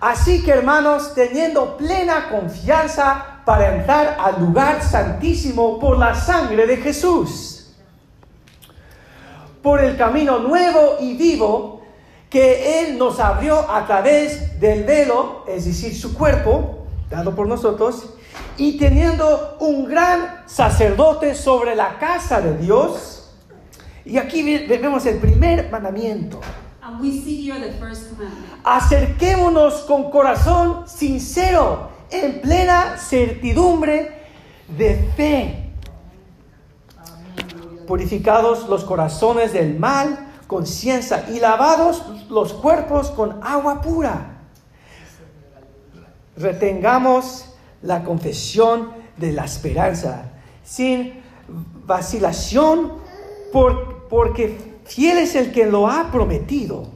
Así 0.00 0.42
que 0.42 0.50
hermanos, 0.52 1.14
teniendo 1.14 1.76
plena 1.78 2.28
confianza 2.28 3.40
para 3.46 3.76
entrar 3.76 4.18
al 4.20 4.40
lugar 4.40 4.82
santísimo 4.82 5.78
por 5.78 5.98
la 5.98 6.14
sangre 6.14 6.66
de 6.66 6.76
Jesús, 6.76 7.55
por 9.66 9.82
el 9.82 9.96
camino 9.96 10.38
nuevo 10.38 10.94
y 11.00 11.16
vivo 11.16 11.82
que 12.30 12.78
Él 12.82 12.96
nos 12.98 13.18
abrió 13.18 13.68
a 13.68 13.84
través 13.84 14.60
del 14.60 14.84
velo, 14.84 15.42
es 15.48 15.64
decir, 15.64 15.92
su 15.92 16.14
cuerpo, 16.14 16.86
dado 17.10 17.34
por 17.34 17.48
nosotros, 17.48 18.10
y 18.56 18.78
teniendo 18.78 19.56
un 19.58 19.86
gran 19.86 20.42
sacerdote 20.46 21.34
sobre 21.34 21.74
la 21.74 21.98
casa 21.98 22.40
de 22.40 22.56
Dios. 22.58 23.34
Y 24.04 24.18
aquí 24.18 24.44
ve- 24.44 24.78
vemos 24.78 25.04
el 25.04 25.18
primer 25.18 25.68
mandamiento. 25.68 26.38
And 26.80 27.00
we 27.00 27.10
see 27.10 27.50
here 27.50 27.58
the 27.58 27.72
first. 27.72 28.12
Acerquémonos 28.62 29.80
con 29.88 30.12
corazón 30.12 30.86
sincero, 30.86 31.88
en 32.12 32.40
plena 32.40 32.98
certidumbre 32.98 34.12
de 34.68 35.10
fe. 35.16 35.65
Purificados 37.86 38.68
los 38.68 38.84
corazones 38.84 39.52
del 39.52 39.78
mal, 39.78 40.32
conciencia 40.46 41.26
y 41.30 41.40
lavados 41.40 42.02
los 42.28 42.52
cuerpos 42.52 43.10
con 43.10 43.40
agua 43.42 43.80
pura. 43.80 44.38
Retengamos 46.36 47.46
la 47.82 48.04
confesión 48.04 48.90
de 49.16 49.32
la 49.32 49.44
esperanza 49.44 50.30
sin 50.64 51.22
vacilación, 51.86 52.92
por- 53.52 54.08
porque 54.08 54.76
fiel 54.84 55.18
es 55.18 55.34
el 55.34 55.52
que 55.52 55.66
lo 55.66 55.88
ha 55.88 56.10
prometido. 56.10 56.94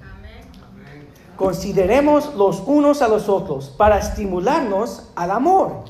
consideremos 1.37 2.35
los 2.35 2.62
unos 2.66 3.00
a 3.00 3.09
los 3.09 3.30
otros 3.30 3.70
para 3.70 3.97
estimularnos 3.99 5.09
al 5.16 5.30
amor 5.30 5.85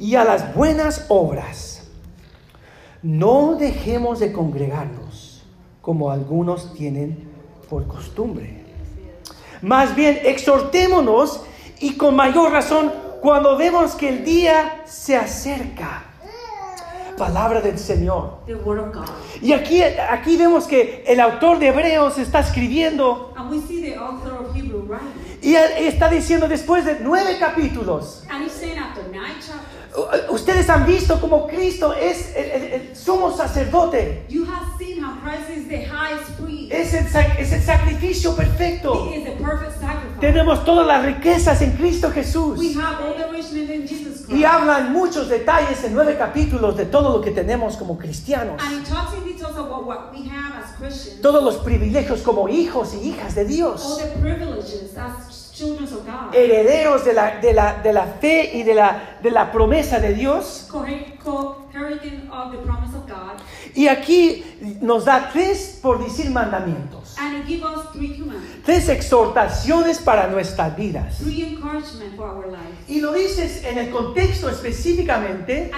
y 0.00 0.16
a 0.16 0.24
las 0.24 0.52
buenas 0.52 1.04
obras. 1.08 1.75
No 3.02 3.56
dejemos 3.56 4.20
de 4.20 4.32
congregarnos 4.32 5.42
como 5.80 6.10
algunos 6.10 6.74
tienen 6.74 7.28
por 7.68 7.86
costumbre. 7.86 8.64
Más 9.62 9.94
bien, 9.94 10.18
exhortémonos 10.24 11.42
y 11.80 11.96
con 11.96 12.16
mayor 12.16 12.52
razón 12.52 12.92
cuando 13.20 13.56
vemos 13.56 13.94
que 13.94 14.08
el 14.08 14.24
día 14.24 14.82
se 14.84 15.16
acerca. 15.16 16.04
Palabra 17.16 17.60
del 17.60 17.78
Señor. 17.78 18.40
The 18.46 18.54
Word 18.56 18.88
of 18.88 18.94
God. 18.94 19.08
Y 19.40 19.52
aquí, 19.52 19.82
aquí 19.82 20.36
vemos 20.36 20.66
que 20.66 21.02
el 21.06 21.18
autor 21.20 21.58
de 21.58 21.68
Hebreos 21.68 22.18
está 22.18 22.40
escribiendo 22.40 23.32
And 23.36 23.50
we 23.50 23.60
see 23.60 23.80
the 23.80 23.96
author 23.96 24.32
of 24.32 24.54
Hebrew 24.54 24.82
writing. 24.82 25.25
Y 25.42 25.54
él 25.54 25.70
está 25.86 26.08
diciendo 26.08 26.48
después 26.48 26.84
de 26.84 26.98
nueve 27.00 27.36
capítulos, 27.38 28.22
ustedes 30.30 30.68
han 30.68 30.84
visto 30.86 31.20
como 31.20 31.46
Cristo 31.46 31.94
es 31.94 32.34
el, 32.36 32.44
el- 32.50 32.72
el 32.72 32.96
sumo 32.96 33.34
sacerdote, 33.36 34.24
you 34.28 34.44
have 34.44 34.75
es 36.70 36.94
el, 36.94 37.06
sac- 37.08 37.38
es 37.38 37.52
el 37.52 37.62
sacrificio 37.62 38.34
perfecto. 38.36 39.10
Tenemos 40.20 40.64
todas 40.64 40.86
las 40.86 41.04
riquezas 41.04 41.60
en 41.62 41.72
Cristo 41.72 42.10
Jesús. 42.10 42.58
Y 44.28 44.44
hablan 44.44 44.92
muchos 44.92 45.28
detalles 45.28 45.84
en 45.84 45.94
nueve 45.94 46.16
capítulos 46.18 46.76
de 46.76 46.86
todo 46.86 47.16
lo 47.16 47.20
que 47.20 47.30
tenemos 47.30 47.76
como 47.76 47.96
cristianos. 47.96 48.60
And 48.62 48.80
he 48.80 48.84
talks 48.90 49.14
in 49.16 49.24
details 49.24 49.56
about 49.56 49.86
what 49.86 50.12
we 50.12 50.28
have 50.28 50.56
as 50.64 50.72
Christians, 50.78 51.20
Todos 51.20 51.42
los 51.44 51.56
privilegios 51.58 52.22
como 52.22 52.48
hijos 52.48 52.94
y 52.94 53.08
hijas 53.10 53.34
de 53.34 53.44
Dios. 53.44 54.00
Herederos 56.32 57.04
de 57.04 57.12
la, 57.12 57.40
de 57.40 57.52
la, 57.52 57.80
de 57.82 57.92
la 57.92 58.06
fe 58.06 58.56
y 58.56 58.62
de 58.62 58.74
la, 58.74 59.18
de 59.22 59.30
la 59.30 59.50
promesa 59.52 59.98
de 59.98 60.14
Dios. 60.14 60.68
Y 63.74 63.88
aquí 63.88 64.44
nos 64.80 65.04
da 65.04 65.30
tres, 65.32 65.78
por 65.82 66.02
decir, 66.02 66.30
mandamientos. 66.30 67.16
Tres 68.64 68.88
exhortaciones 68.88 69.98
para 69.98 70.28
nuestras 70.28 70.76
vidas. 70.76 71.20
Y 72.88 73.00
lo 73.00 73.12
dices 73.12 73.64
en 73.64 73.78
el 73.78 73.90
contexto 73.90 74.48
específicamente 74.48 75.70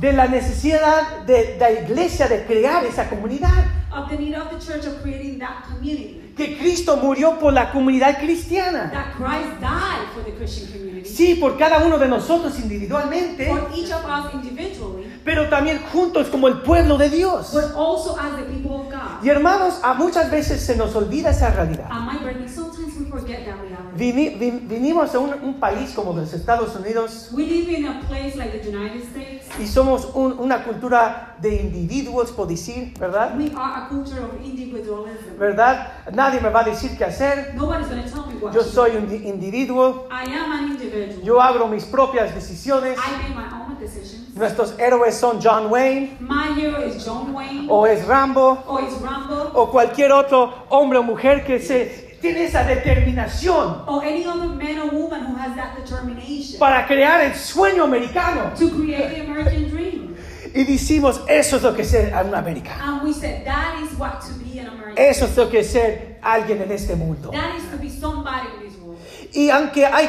de 0.00 0.12
la 0.12 0.26
necesidad 0.26 1.22
de 1.26 1.56
la 1.58 1.70
iglesia 1.70 2.28
de 2.28 2.44
crear 2.44 2.84
esa 2.84 3.08
comunidad. 3.08 3.64
of 3.96 4.10
the 4.10 4.18
need 4.18 4.34
of 4.34 4.50
the 4.50 4.60
church 4.60 4.84
of 4.84 5.00
creating 5.02 5.38
that 5.38 5.64
community. 5.64 6.25
Que 6.36 6.58
Cristo 6.58 6.98
murió 6.98 7.38
por 7.38 7.52
la 7.52 7.72
comunidad 7.72 8.18
cristiana. 8.18 8.90
That 8.92 9.14
Christ 9.16 9.58
died 9.60 10.06
for 10.14 10.22
the 10.24 10.32
Christian 10.32 10.70
community. 10.70 11.08
Sí, 11.08 11.34
por 11.36 11.56
cada 11.56 11.78
uno 11.78 11.98
de 11.98 12.08
nosotros 12.08 12.58
individualmente, 12.58 13.46
For 13.48 13.70
each 13.74 13.90
of 13.90 14.04
us 14.04 14.34
individually, 14.34 15.06
pero 15.24 15.48
también 15.48 15.80
juntos 15.92 16.28
como 16.28 16.48
el 16.48 16.60
pueblo 16.60 16.98
de 16.98 17.08
Dios. 17.08 17.52
but 17.54 17.74
also 17.74 18.16
as 18.18 18.36
the 18.36 18.42
people 18.52 18.72
of 18.72 18.90
God. 18.90 19.22
Y 19.24 19.30
hermanos, 19.30 19.80
a 19.82 19.94
muchas 19.94 20.30
veces 20.30 20.60
se 20.60 20.76
nos 20.76 20.94
olvida 20.94 21.30
esa 21.30 21.50
realidad. 21.50 21.88
And 21.90 22.04
my 22.06 22.18
brethren, 22.18 22.48
sometimes 22.48 22.94
we 22.98 23.06
forget 23.08 23.46
that 23.46 23.56
reality. 23.62 23.75
Vini- 23.96 24.30
vi- 24.38 24.50
vinimos 24.50 25.14
a 25.14 25.18
un, 25.18 25.34
un 25.42 25.54
país 25.60 25.92
como 25.94 26.12
los 26.12 26.32
Estados 26.32 26.74
Unidos 26.76 27.30
We 27.32 27.44
live 27.46 27.72
in 27.78 27.86
a 27.86 28.00
place 28.08 28.36
like 28.36 28.58
the 28.60 28.68
United 28.68 29.02
States. 29.02 29.46
y 29.58 29.66
somos 29.66 30.08
un- 30.14 30.38
una 30.38 30.64
cultura 30.64 31.34
de 31.40 31.56
individuos, 31.56 32.30
por 32.32 32.46
decir, 32.46 32.92
¿verdad? 32.98 33.34
We 33.38 33.46
are 33.56 33.84
a 33.84 33.88
culture 33.88 34.20
of 34.20 34.34
individualism. 34.44 35.38
¿Verdad? 35.38 35.88
Nadie 36.12 36.40
me 36.40 36.48
va 36.50 36.60
a 36.60 36.64
decir 36.64 36.96
qué 36.96 37.04
hacer. 37.04 37.54
Nobody's 37.54 37.88
to 37.88 37.94
tell 37.94 38.26
me 38.26 38.34
what 38.40 38.52
Yo 38.54 38.62
soy 38.62 38.96
un 38.96 39.08
di- 39.08 39.26
individuo. 39.28 40.06
I 40.10 40.30
am 40.34 40.52
an 40.52 40.64
individual. 40.72 41.22
Yo 41.24 41.40
hago 41.40 41.66
mis 41.68 41.84
propias 41.84 42.34
decisiones. 42.34 42.98
I 42.98 43.10
make 43.22 43.34
my 43.34 43.44
own 43.60 43.78
decisions. 43.78 44.34
Nuestros 44.36 44.74
héroes 44.78 45.14
son 45.14 45.40
John 45.40 45.70
Wayne 45.70 46.18
My 46.20 46.52
hero 46.54 46.82
is 46.84 47.02
John 47.02 47.32
Wayne 47.34 47.66
o 47.70 47.86
es 47.86 48.06
Rambo 48.06 48.62
or 48.66 48.82
is 48.82 48.92
Rambo 49.00 49.50
o 49.54 49.70
cualquier 49.70 50.12
otro 50.12 50.52
hombre 50.68 50.98
o 50.98 51.02
mujer 51.02 51.42
que 51.46 51.58
se 51.58 52.05
tiene 52.26 52.44
esa 52.44 52.64
determinación 52.64 53.84
or 53.86 54.04
any 54.04 54.24
other 54.24 54.48
man 54.48 54.78
or 54.78 54.90
woman 54.90 55.26
who 55.26 55.36
has 55.36 55.54
that 55.54 55.76
determination 55.76 56.58
para 56.58 56.86
crear 56.86 57.20
el 57.20 57.34
sueño 57.34 57.84
americano. 57.84 58.52
to 58.56 58.68
create 58.70 59.14
the 59.14 59.20
American 59.20 59.68
dream. 59.70 60.16
Y 60.54 60.64
decimos, 60.64 61.20
eso 61.28 61.56
es 61.56 61.62
lo 61.62 61.74
que 61.74 61.82
es 61.82 61.90
ser 61.90 62.12
un 62.24 62.34
americano. 62.34 62.82
And 62.82 63.02
we 63.02 63.12
said 63.12 63.44
that 63.44 63.78
is 63.82 63.96
what 63.98 64.20
to 64.22 64.32
be 64.42 64.58
an 64.58 64.68
American. 64.68 64.96
Eso 64.96 65.26
es 65.26 65.36
lo 65.36 65.48
que 65.50 65.60
es 65.60 65.70
ser 65.70 66.18
alguien 66.22 66.62
en 66.62 66.72
este 66.72 66.96
mundo. 66.96 67.30
That 67.30 67.54
is 67.56 67.64
to 67.70 67.76
be 67.76 67.90
somebody 67.90 68.48
in 68.56 68.68
this 68.68 68.78
world. 68.80 68.98
Y 69.34 69.50
aunque 69.50 69.84
hay 69.84 70.08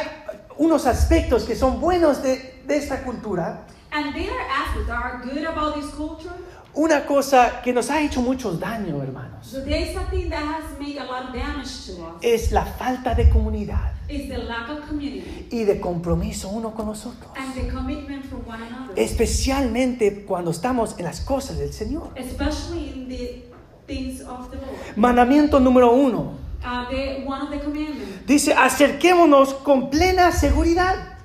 unos 0.58 0.86
aspectos 0.86 1.44
que 1.44 1.56
son 1.56 1.82
buenos 1.82 2.24
de, 2.24 2.62
de 2.66 2.78
esta 2.78 3.04
cultura, 3.04 3.66
And 3.92 4.14
there 4.14 4.32
are 4.32 4.48
aspects 4.50 4.88
that 4.88 5.02
are 5.02 5.22
good 5.24 5.44
about 5.44 5.76
this 5.76 5.90
culture. 5.92 6.34
Una 6.78 7.06
cosa 7.06 7.62
que 7.64 7.74
nos 7.74 7.90
ha 7.90 8.02
hecho 8.02 8.22
mucho 8.22 8.52
daño, 8.54 9.02
hermanos, 9.02 9.46
So 9.48 9.62
there 9.64 9.82
is 9.82 9.94
something 9.94 10.30
that 10.30 10.44
has 10.44 10.80
made 10.80 10.98
a 11.00 11.04
lot 11.06 11.30
of 11.30 11.34
damage 11.34 11.86
to 11.88 11.94
us. 12.04 12.22
es 12.22 12.52
la 12.52 12.66
falta 12.66 13.14
de 13.16 13.30
comunidad 13.30 13.94
Is 14.10 14.30
the 14.30 14.38
lack 14.38 14.70
of 14.70 14.88
community 14.88 15.48
y 15.52 15.66
de 15.66 15.80
compromiso 15.82 16.48
uno 16.50 16.74
con 16.74 16.86
nosotros. 16.86 17.30
and 17.36 17.54
the 17.56 17.68
commitment 17.74 18.24
for 18.26 18.38
one 18.48 18.62
another. 18.64 18.94
Especialmente 18.96 20.24
cuando 20.26 20.52
estamos 20.52 20.96
en 20.98 21.06
las 21.06 21.20
cosas 21.22 21.58
del 21.58 21.74
Señor. 21.74 22.12
Especially 22.16 22.94
in 22.96 23.10
the 23.10 23.44
things 23.86 24.22
of 24.22 24.50
the 24.52 24.58
Lord. 24.58 24.96
Mandamiento 24.96 25.60
número 25.60 25.92
uno. 25.92 26.46
The, 26.90 27.24
one 27.26 27.42
of 27.42 27.50
the 27.50 27.60
commandments. 27.60 28.26
Dice, 28.26 28.54
acerquémonos 28.54 29.54
con 29.56 29.90
plena 29.90 30.32
seguridad. 30.32 31.17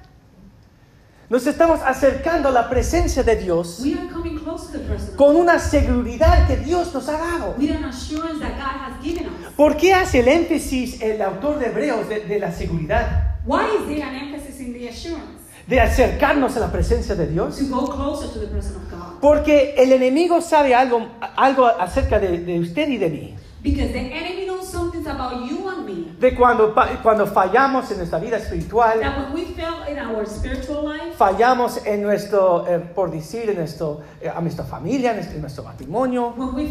Nos 1.32 1.46
estamos 1.46 1.80
acercando 1.80 2.50
a 2.50 2.52
la 2.52 2.68
presencia 2.68 3.22
de 3.22 3.36
Dios 3.36 3.80
We 3.82 3.94
are 3.94 4.06
coming 4.12 4.38
close 4.38 4.66
to 4.66 4.72
the 4.72 4.84
presence 4.84 5.12
of 5.12 5.16
con 5.16 5.34
una 5.34 5.58
seguridad 5.58 6.46
que 6.46 6.58
Dios 6.58 6.92
nos 6.92 7.08
ha 7.08 7.12
dado. 7.12 7.54
with 7.56 7.70
an 7.70 7.84
assurance 7.84 8.38
that 8.40 8.58
God 8.58 8.76
has 8.76 9.02
given 9.02 9.28
us. 9.28 9.54
¿Por 9.56 9.78
qué 9.78 9.94
hace 9.94 10.20
el 10.20 10.28
énfasis 10.28 11.00
el 11.00 11.22
autor 11.22 11.58
de 11.58 11.68
Hebreos 11.68 12.06
de, 12.06 12.20
de 12.20 12.38
la 12.38 12.52
seguridad? 12.52 13.38
Why 13.46 13.62
is 13.80 13.88
there 13.88 14.02
an 14.02 14.14
emphasis 14.14 14.60
in 14.60 14.74
the 14.74 14.86
assurance? 14.90 15.40
De 15.66 15.80
acercarnos 15.80 16.54
a 16.58 16.60
la 16.60 16.70
presencia 16.70 17.14
de 17.14 17.26
Dios. 17.26 17.56
To 17.56 17.64
go 17.64 17.86
closer 17.86 18.28
to 18.28 18.38
the 18.38 18.48
presence 18.48 18.76
of 18.76 18.90
God. 18.90 19.18
Porque 19.22 19.74
el 19.78 19.90
enemigo 19.92 20.42
sabe 20.42 20.74
algo, 20.74 21.08
algo 21.34 21.66
acerca 21.66 22.18
de, 22.18 22.40
de 22.40 22.60
usted 22.60 22.90
y 22.90 22.98
de 22.98 23.08
mí. 23.08 23.34
Because 23.62 23.90
the 23.94 24.00
enemy 24.00 24.44
knows 24.44 24.68
something 24.68 25.06
about 25.06 25.48
you 25.48 25.66
and 25.66 25.86
me. 25.86 25.91
De 26.22 26.36
cuando, 26.36 26.72
cuando 27.02 27.26
fallamos 27.26 27.90
en 27.90 27.96
nuestra 27.98 28.20
vida 28.20 28.36
espiritual, 28.36 29.00
That 29.00 29.18
when 29.18 29.32
we 29.34 29.44
fail 29.54 29.82
in 29.90 29.98
our 29.98 30.24
spiritual 30.24 30.84
life, 30.84 31.16
fallamos 31.18 31.84
en 31.84 32.00
nuestro, 32.00 32.64
eh, 32.68 32.78
por 32.78 33.10
decir, 33.10 33.50
en 33.50 33.56
nuestro, 33.56 34.02
eh, 34.20 34.28
a 34.28 34.40
nuestra 34.40 34.64
familia, 34.64 35.10
en 35.10 35.16
nuestro, 35.16 35.34
en 35.34 35.40
nuestro 35.42 35.64
matrimonio, 35.64 36.32
family, 36.36 36.68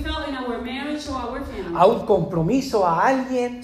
a 1.75 1.85
un 1.85 2.05
compromiso 2.05 2.85
a 2.85 3.05
alguien, 3.05 3.61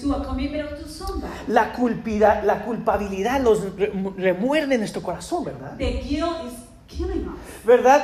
la, 1.46 1.72
culpida- 1.72 2.42
la 2.42 2.62
culpabilidad 2.66 3.40
los 3.40 3.74
re- 3.76 3.90
remuerde 4.18 4.74
en 4.74 4.80
nuestro 4.82 5.00
corazón, 5.02 5.44
¿verdad? 5.44 5.78
the 5.78 6.02
guilt 6.02 6.44
is. 6.46 6.67
¿Verdad? 7.64 8.02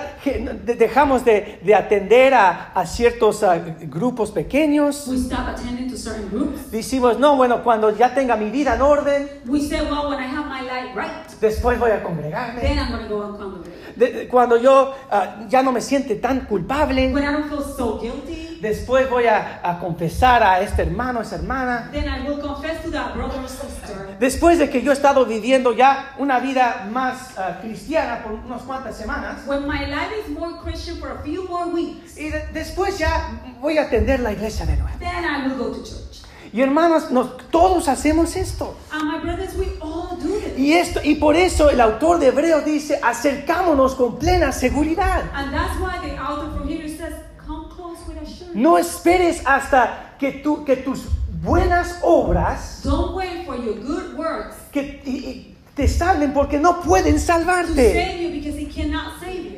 Dejamos 0.65 1.25
de, 1.25 1.59
de 1.63 1.75
atender 1.75 2.35
a, 2.35 2.73
a 2.75 2.87
ciertos 2.87 3.43
ah, 3.43 3.59
grupos 3.83 4.31
pequeños. 4.31 5.07
We 5.09 5.17
stop 5.17 5.49
attending 5.49 5.91
to 5.91 5.97
certain 5.97 6.29
groups. 6.29 6.71
Decimos, 6.71 7.19
no, 7.19 7.37
bueno, 7.37 7.63
cuando 7.65 7.97
ya 7.97 8.15
tenga 8.15 8.37
mi 8.37 8.51
vida 8.51 8.75
en 8.75 8.83
orden, 8.83 9.29
We 9.47 9.61
say, 9.61 9.81
well, 9.83 10.09
when 10.11 10.21
I 10.21 10.27
have 10.27 10.47
my 10.49 10.61
life 10.63 10.95
right, 10.95 11.41
después 11.41 11.79
voy 11.79 11.93
a 11.93 12.03
congregarme. 12.03 12.61
then 12.61 12.79
I'm 12.79 12.99
to 12.99 13.09
go 13.09 13.23
and 13.23 13.39
congregate. 13.39 13.75
De- 13.97 14.29
cuando 14.29 14.57
yo 14.59 14.93
ah, 15.11 15.47
ya 15.49 15.63
no 15.63 15.73
me 15.73 15.81
siente 15.81 16.17
tan 16.17 16.41
culpable, 16.47 17.13
When 17.13 17.25
I 17.25 17.33
don't 17.33 17.49
feel 17.49 17.63
so 17.63 17.99
guilty, 17.99 18.59
después 18.61 19.09
voy 19.09 19.27
a, 19.27 19.61
a 19.63 19.79
confesar 19.79 20.43
a 20.43 20.61
este 20.61 20.83
hermano, 20.83 21.21
esa 21.23 21.37
hermana. 21.37 21.91
then 21.93 22.09
I 22.09 22.29
will 22.29 22.41
confess 22.41 22.83
to 22.83 22.91
that 22.91 23.15
brother 23.15 23.39
or 23.41 23.49
sister. 23.49 24.17
Después 24.19 24.59
de 24.59 24.69
que 24.71 24.83
yo 24.83 24.91
he 24.91 24.95
estado 24.95 25.25
viviendo 25.27 25.73
ya 25.73 26.15
una 26.19 26.39
vida 26.41 26.87
más 26.91 27.39
ah, 27.39 27.59
cristiana 27.63 28.23
por 28.23 28.33
unas 28.33 28.63
cuantas 28.75 28.97
semanas, 28.97 29.47
When 29.47 29.67
my 29.67 29.87
life 29.87 30.13
is 30.25 30.29
more 30.37 30.59
Christian 30.63 30.97
for 30.99 31.11
a 31.13 31.23
few 31.23 31.47
more 31.49 31.67
weeks, 31.69 32.17
y 32.17 32.31
de- 32.31 32.47
después 32.53 32.99
ya 32.99 33.31
voy 33.61 33.79
a 33.79 33.83
atender 33.83 34.21
la 34.21 34.33
iglesia 34.33 34.67
de 34.67 34.77
nuevo. 34.77 34.99
then 34.99 35.25
I 35.25 35.47
will 35.47 35.57
go 35.57 35.71
to 35.73 35.83
church. 35.83 36.23
Y 36.53 36.61
hermanos, 36.63 37.11
nos, 37.11 37.37
todos 37.51 37.89
hacemos 37.89 38.37
esto. 38.37 38.77
And 38.93 39.05
my 39.11 39.19
brothers, 39.19 39.55
we 39.57 39.67
all 39.81 40.17
do 40.17 40.39
this. 40.41 40.57
Y, 40.59 40.73
esto, 40.75 41.01
y 41.03 41.17
por 41.17 41.35
eso 41.37 41.69
el 41.71 41.81
autor 41.81 42.19
de 42.21 42.29
Hebreos 42.29 42.65
dice, 42.65 43.01
acercámonos 43.03 43.95
con 43.97 44.19
plena 44.19 44.53
seguridad. 44.53 45.25
And 45.35 45.53
that's 45.53 45.79
why 45.81 45.99
the 46.09 46.17
author 46.17 46.51
from 46.57 46.69
here 46.69 46.89
says, 46.89 47.15
come 47.45 47.69
close 47.71 47.99
with 48.07 48.19
assurance. 48.23 48.55
No 48.55 48.79
esperes 48.79 49.43
hasta 49.45 50.15
que, 50.19 50.43
tú, 50.45 50.65
que 50.65 50.77
tus 50.77 51.07
buenas 51.43 51.99
obras 52.03 52.83
Don't 52.85 53.15
wait 53.17 53.45
for 53.47 53.57
your 53.57 53.75
good 53.75 54.17
works 54.17 54.55
que, 54.71 55.03
y- 55.05 55.11
y 55.11 55.54
te 55.75 55.89
salven 55.89 56.33
porque 56.33 56.59
no 56.59 56.81
pueden 56.81 57.19
salvarte. 57.19 58.23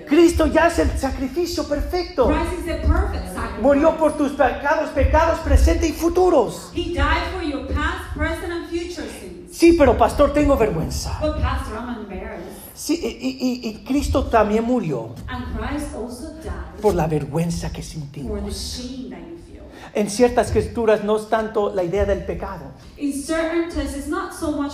Cristo 0.08 0.46
ya 0.46 0.68
es 0.68 0.78
el 0.78 0.90
sacrificio 0.98 1.68
perfecto. 1.68 2.28
Christ 2.28 2.52
is 2.60 2.66
the 2.66 2.86
perfect 2.86 3.34
sacrifice. 3.34 3.60
Murió 3.60 3.96
por 3.96 4.16
tus 4.16 4.32
pecados, 4.32 4.90
pecados 4.90 5.40
presentes 5.40 5.90
y 5.90 5.92
futuros. 5.92 6.70
He 6.74 6.94
died 6.94 7.32
for 7.34 7.42
your 7.42 7.66
past, 7.66 8.16
present, 8.16 8.52
and 8.52 8.68
future 8.68 9.08
sins. 9.08 9.50
Sí, 9.50 9.74
pero 9.76 9.96
pastor, 9.96 10.32
tengo 10.32 10.56
vergüenza. 10.56 11.18
Sí, 12.76 13.00
y, 13.02 13.08
y- 13.08 13.68
y- 13.70 13.84
Cristo 13.84 14.26
también 14.26 14.62
murió 14.64 15.14
por 16.82 16.94
la 16.94 17.06
vergüenza 17.06 17.72
que 17.72 17.82
sentimos. 17.82 18.38
En 19.94 20.10
ciertas 20.10 20.48
escrituras 20.48 21.02
no 21.04 21.16
es 21.16 21.28
tanto 21.30 21.74
la 21.74 21.82
idea 21.82 22.04
del 22.04 22.24
pecado, 22.26 22.64
so 24.38 24.68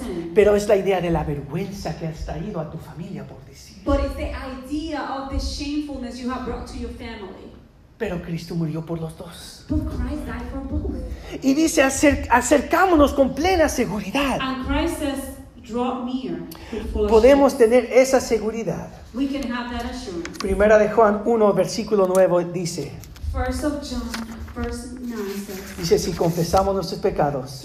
sin, 0.00 0.32
pero 0.34 0.56
es 0.56 0.66
la 0.68 0.76
idea 0.76 1.00
de 1.02 1.10
la 1.10 1.22
vergüenza 1.24 1.98
que 1.98 2.06
has 2.06 2.24
traído 2.24 2.60
a 2.60 2.70
tu 2.70 2.78
familia, 2.78 3.26
por 3.26 3.44
decir. 3.44 3.82
but 3.84 4.00
it's 4.00 4.16
the 4.16 4.32
idea 4.32 5.02
of 5.02 5.30
the 5.30 5.38
shamefulness 5.38 6.16
you 6.18 6.30
have 6.30 6.46
brought 6.46 6.66
to 6.66 6.78
your 6.78 6.90
family. 6.92 7.52
Pero 7.98 8.20
Cristo 8.22 8.54
murió 8.54 8.84
por 8.84 8.98
los 9.00 9.16
dos. 9.18 9.66
But 9.68 9.80
Christ 9.86 10.24
died 10.24 10.50
for 10.50 10.62
both. 10.62 10.96
Y 11.42 11.54
dice, 11.54 11.82
"Acer- 11.82 12.26
acercámonos 12.30 13.12
con 13.12 13.34
plena 13.34 13.68
seguridad. 13.68 14.38
And 14.40 14.66
Podemos 16.92 17.56
tener 17.56 17.88
esa 17.92 18.20
seguridad. 18.20 18.88
We 19.14 19.26
can 19.28 19.50
have 19.50 19.70
that 19.76 19.90
assurance. 19.90 20.38
Primera 20.38 20.78
de 20.78 20.88
Juan 20.88 21.22
1, 21.24 21.52
versículo 21.54 22.06
9 22.06 22.52
dice, 22.52 22.92
First 23.32 23.64
of 23.64 23.82
John, 23.82 24.02
verse 24.54 24.90
9 25.00 25.16
says, 25.46 25.76
dice, 25.78 25.98
si 25.98 26.12
confesamos 26.12 26.74
nuestros 26.74 27.00
pecados, 27.00 27.64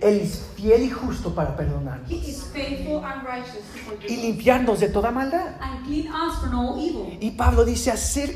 Él 0.00 0.20
es 0.20 0.42
fiel 0.56 0.82
y 0.84 0.90
justo 0.90 1.34
para 1.34 1.56
perdonarnos 1.56 2.10
He 2.10 2.16
is 2.16 2.44
faithful 2.52 3.04
and 3.04 3.24
righteous 3.24 3.54
to 3.72 3.78
y 3.78 3.80
forgive 3.80 4.22
limpiarnos 4.22 4.80
de 4.80 4.88
toda 4.88 5.10
maldad. 5.10 5.56
and 5.60 5.84
clean 5.86 6.06
us 6.08 6.38
from 6.40 6.54
all 6.58 6.78
evil. 6.78 7.16
Y 7.20 7.30
Pablo 7.32 7.64
dice, 7.64 7.90
acer- 7.90 8.32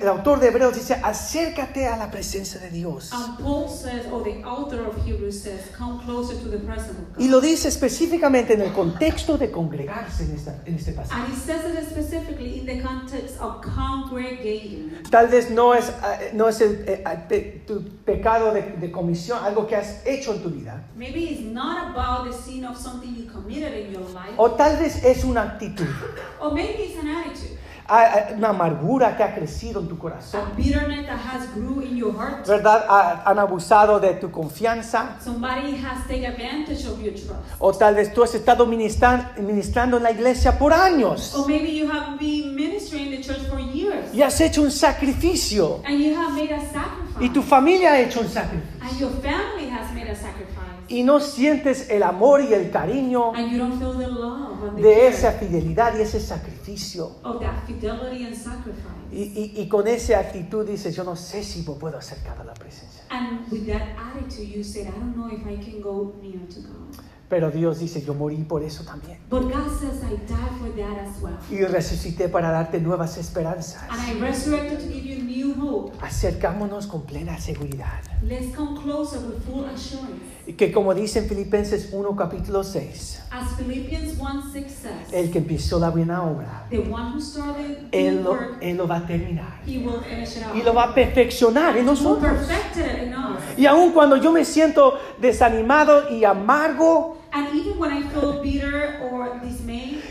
el 0.00 0.08
autor 0.08 0.38
de 0.40 0.48
Hebreos 0.48 0.74
dice, 0.74 0.94
acércate 0.94 1.86
a 1.86 1.96
la 1.96 2.10
presencia 2.10 2.60
de 2.60 2.70
Dios. 2.70 3.12
And 3.12 3.38
Paul 3.38 3.68
says, 3.68 4.06
or 4.12 4.22
the 4.22 4.42
author 4.44 4.80
of 4.86 4.96
Hebrews 5.04 5.40
says, 5.42 5.60
come 5.76 6.00
closer 6.04 6.36
to 6.42 6.48
the 6.48 6.58
presence 6.58 6.90
of 6.98 7.18
Y 7.18 7.24
God. 7.26 7.30
lo 7.32 7.40
dice 7.40 7.68
específicamente 7.68 8.54
en 8.54 8.62
el 8.62 8.72
contexto 8.72 9.36
de 9.38 9.50
congregarse 9.50 10.24
en, 10.24 10.32
esta- 10.36 10.62
en 10.64 10.74
este 10.74 10.92
pasaje. 10.92 11.20
And 11.22 11.32
he 11.32 11.36
says 11.36 11.64
it 11.64 11.88
specifically 11.90 12.58
in 12.60 12.66
the 12.66 12.80
context 12.82 13.40
of 13.40 13.60
congregating. 13.62 14.92
Tal 15.10 15.28
vez 15.28 15.50
no 15.50 15.74
es, 15.74 15.88
eh, 15.88 16.30
no 16.34 16.48
es 16.48 16.60
el, 16.60 16.84
eh, 16.86 17.02
pe- 17.28 17.62
tu 17.66 17.82
pecado 18.04 18.52
de, 18.52 18.62
de 18.80 18.90
comisión, 18.92 19.42
algo 19.44 19.66
que 19.66 19.76
has 19.76 20.04
hecho 20.06 20.34
en 20.34 20.42
tu 20.42 20.50
vida. 20.50 20.84
Maybe 21.00 21.30
it's 21.30 21.40
not 21.40 21.92
about 21.96 22.26
the 22.26 22.32
sin 22.36 22.62
of 22.66 22.76
something 22.76 23.16
you 23.16 23.24
committed 23.24 23.72
in 23.86 23.90
your 23.94 24.02
life, 24.12 24.34
O 24.36 24.50
tal 24.50 24.76
vez 24.76 25.02
es 25.02 25.24
una 25.24 25.40
actitud, 25.44 25.88
or 26.42 26.52
maybe 26.52 26.82
it's 26.82 26.98
an 26.98 27.08
attitude, 27.08 27.56
una 28.36 28.50
amargura 28.50 29.16
que 29.16 29.22
ha 29.24 29.34
crecido 29.34 29.80
en 29.80 29.88
tu 29.88 29.96
corazón. 29.96 30.42
a 30.52 30.54
bitterness 30.54 31.06
that 31.06 31.16
has 31.18 31.48
grew 31.54 31.80
in 31.80 31.96
your 31.96 32.12
heart. 32.12 32.46
¿Verdad? 32.46 32.84
Han 33.24 33.38
abusado 33.38 33.98
de 33.98 34.12
tu 34.20 34.30
confianza. 34.30 35.16
Somebody 35.24 35.74
has 35.82 36.06
taken 36.06 36.26
advantage 36.34 36.84
of 36.86 37.00
your 37.00 37.14
trust. 37.14 37.32
O 37.58 37.72
tal 37.72 37.94
vez 37.94 38.12
tú 38.12 38.22
has 38.22 38.34
estado 38.34 38.66
ministran- 38.66 39.32
ministrando 39.38 39.96
en 39.96 40.02
la 40.02 40.10
iglesia 40.10 40.58
por 40.58 40.74
años 40.74 41.34
Or 41.34 41.46
maybe 41.48 41.70
you 41.78 41.88
have 41.90 42.18
been 42.18 42.54
ministering 42.54 43.06
in 43.06 43.22
the 43.22 43.22
church 43.26 43.48
for 43.48 43.58
years 43.58 44.12
y 44.12 44.20
has 44.20 44.38
hecho 44.42 44.60
un 44.60 44.70
sacrificio 44.70 45.80
and 45.86 45.98
you 45.98 46.14
have 46.14 46.34
made 46.34 46.52
a 46.52 46.60
sacrifice. 46.60 47.24
y 47.24 47.30
tu 47.30 47.40
familia 47.42 47.92
ha 47.92 48.00
hecho 48.00 48.20
un 48.20 48.28
sacrificio 48.28 48.78
And 48.82 49.00
your 49.00 49.10
family 49.22 49.68
has 49.70 49.90
made 49.94 50.10
a 50.10 50.14
sacrifice. 50.14 50.49
Y 50.90 51.02
no 51.04 51.20
sientes 51.20 51.88
el 51.88 52.02
amor 52.02 52.42
y 52.42 52.52
el 52.52 52.70
cariño 52.70 53.32
And 53.34 53.50
you 53.50 53.58
don't 53.58 53.78
feel 53.78 53.96
the 53.96 54.06
love 54.08 54.62
and 54.68 54.76
the 54.76 54.82
de 54.82 55.06
esa 55.08 55.32
fidelidad 55.32 55.96
y 55.98 56.02
ese 56.02 56.20
sacrificio. 56.20 57.16
Y, 59.12 59.22
y- 59.22 59.52
y 59.62 59.68
con 59.68 59.88
esa 59.88 60.18
actitud 60.20 60.66
dices, 60.66 60.94
yo 60.94 61.02
no 61.04 61.16
sé 61.16 61.42
si 61.42 61.62
me 61.68 61.74
puedo 61.74 61.98
acercar 61.98 62.38
a 62.40 62.44
la 62.44 62.54
presencia. 62.54 63.02
And 63.10 63.50
with 63.50 63.66
that 63.66 63.82
attitude, 63.98 64.48
you 64.48 64.62
said, 64.62 64.86
I 64.86 64.90
don't 64.90 65.16
know 65.16 65.28
if 65.28 65.40
I 65.46 65.56
can 65.62 65.80
go 65.80 66.14
near 66.22 66.38
to 66.48 66.60
God. 66.60 67.04
Pero 67.28 67.50
Dios 67.52 67.78
dice, 67.78 68.02
yo 68.04 68.12
morí 68.14 68.36
por 68.44 68.62
eso 68.64 68.82
también. 68.84 69.18
But 69.30 69.42
God 69.44 69.70
says, 69.78 70.02
I 70.02 70.16
died 70.26 70.50
for 70.58 70.68
that 70.76 70.98
as 70.98 71.20
well. 71.22 71.36
Y 71.50 71.64
resucité 71.64 72.28
para 72.28 72.50
darte 72.50 72.80
nuevas 72.80 73.16
esperanzas. 73.18 73.82
And 73.88 74.00
I 74.00 74.20
resurrected 74.20 74.80
to 74.80 74.86
give 74.92 75.04
you 75.04 75.22
new 75.24 75.54
hope. 75.54 75.92
Acercámonos 76.02 76.86
con 76.88 77.02
plena 77.02 77.38
seguridad. 77.38 78.00
Let's 78.22 78.54
come 78.56 78.80
closer 78.80 79.20
with 79.20 79.44
full 79.44 79.64
assurance. 79.66 80.20
Que 80.56 80.72
como 80.72 80.94
dice 80.94 81.20
en 81.20 81.28
Filipenses 81.28 81.90
1 81.92 82.16
capítulo 82.16 82.64
6, 82.64 83.22
As 83.30 83.56
Philippians 83.56 84.18
1 84.18 84.42
6 84.52 84.64
says, 84.66 85.12
el 85.12 85.30
que 85.30 85.38
empezó 85.38 85.78
la 85.78 85.90
buena 85.90 86.22
obra, 86.24 86.66
the 86.70 86.78
one 86.78 87.12
who 87.14 87.20
started 87.20 87.88
Él 87.92 88.16
the 88.18 88.22
lo, 88.22 88.30
work, 88.32 88.56
Él 88.60 88.76
lo 88.76 88.88
va 88.88 88.96
a 88.96 89.06
terminar. 89.06 89.60
he 89.66 89.78
will 89.78 90.00
finish 90.00 90.36
it 90.36 90.42
out. 90.44 90.56
Y 90.56 90.62
lo 90.62 90.74
va 90.74 90.84
a 90.84 90.94
perfeccionar 90.94 91.76
en 91.76 91.86
nosotros. 91.86 92.32
Y 93.56 93.66
aun 93.66 93.92
cuando 93.92 94.16
yo 94.16 94.32
me 94.32 94.44
siento 94.44 94.98
desanimado 95.20 96.10
y 96.10 96.24
amargo, 96.24 97.16
And 97.32 97.46
even 97.54 97.78
when 97.78 97.92
I 97.92 98.02
feel 98.08 98.42
bitter 98.42 98.98
or 99.12 99.40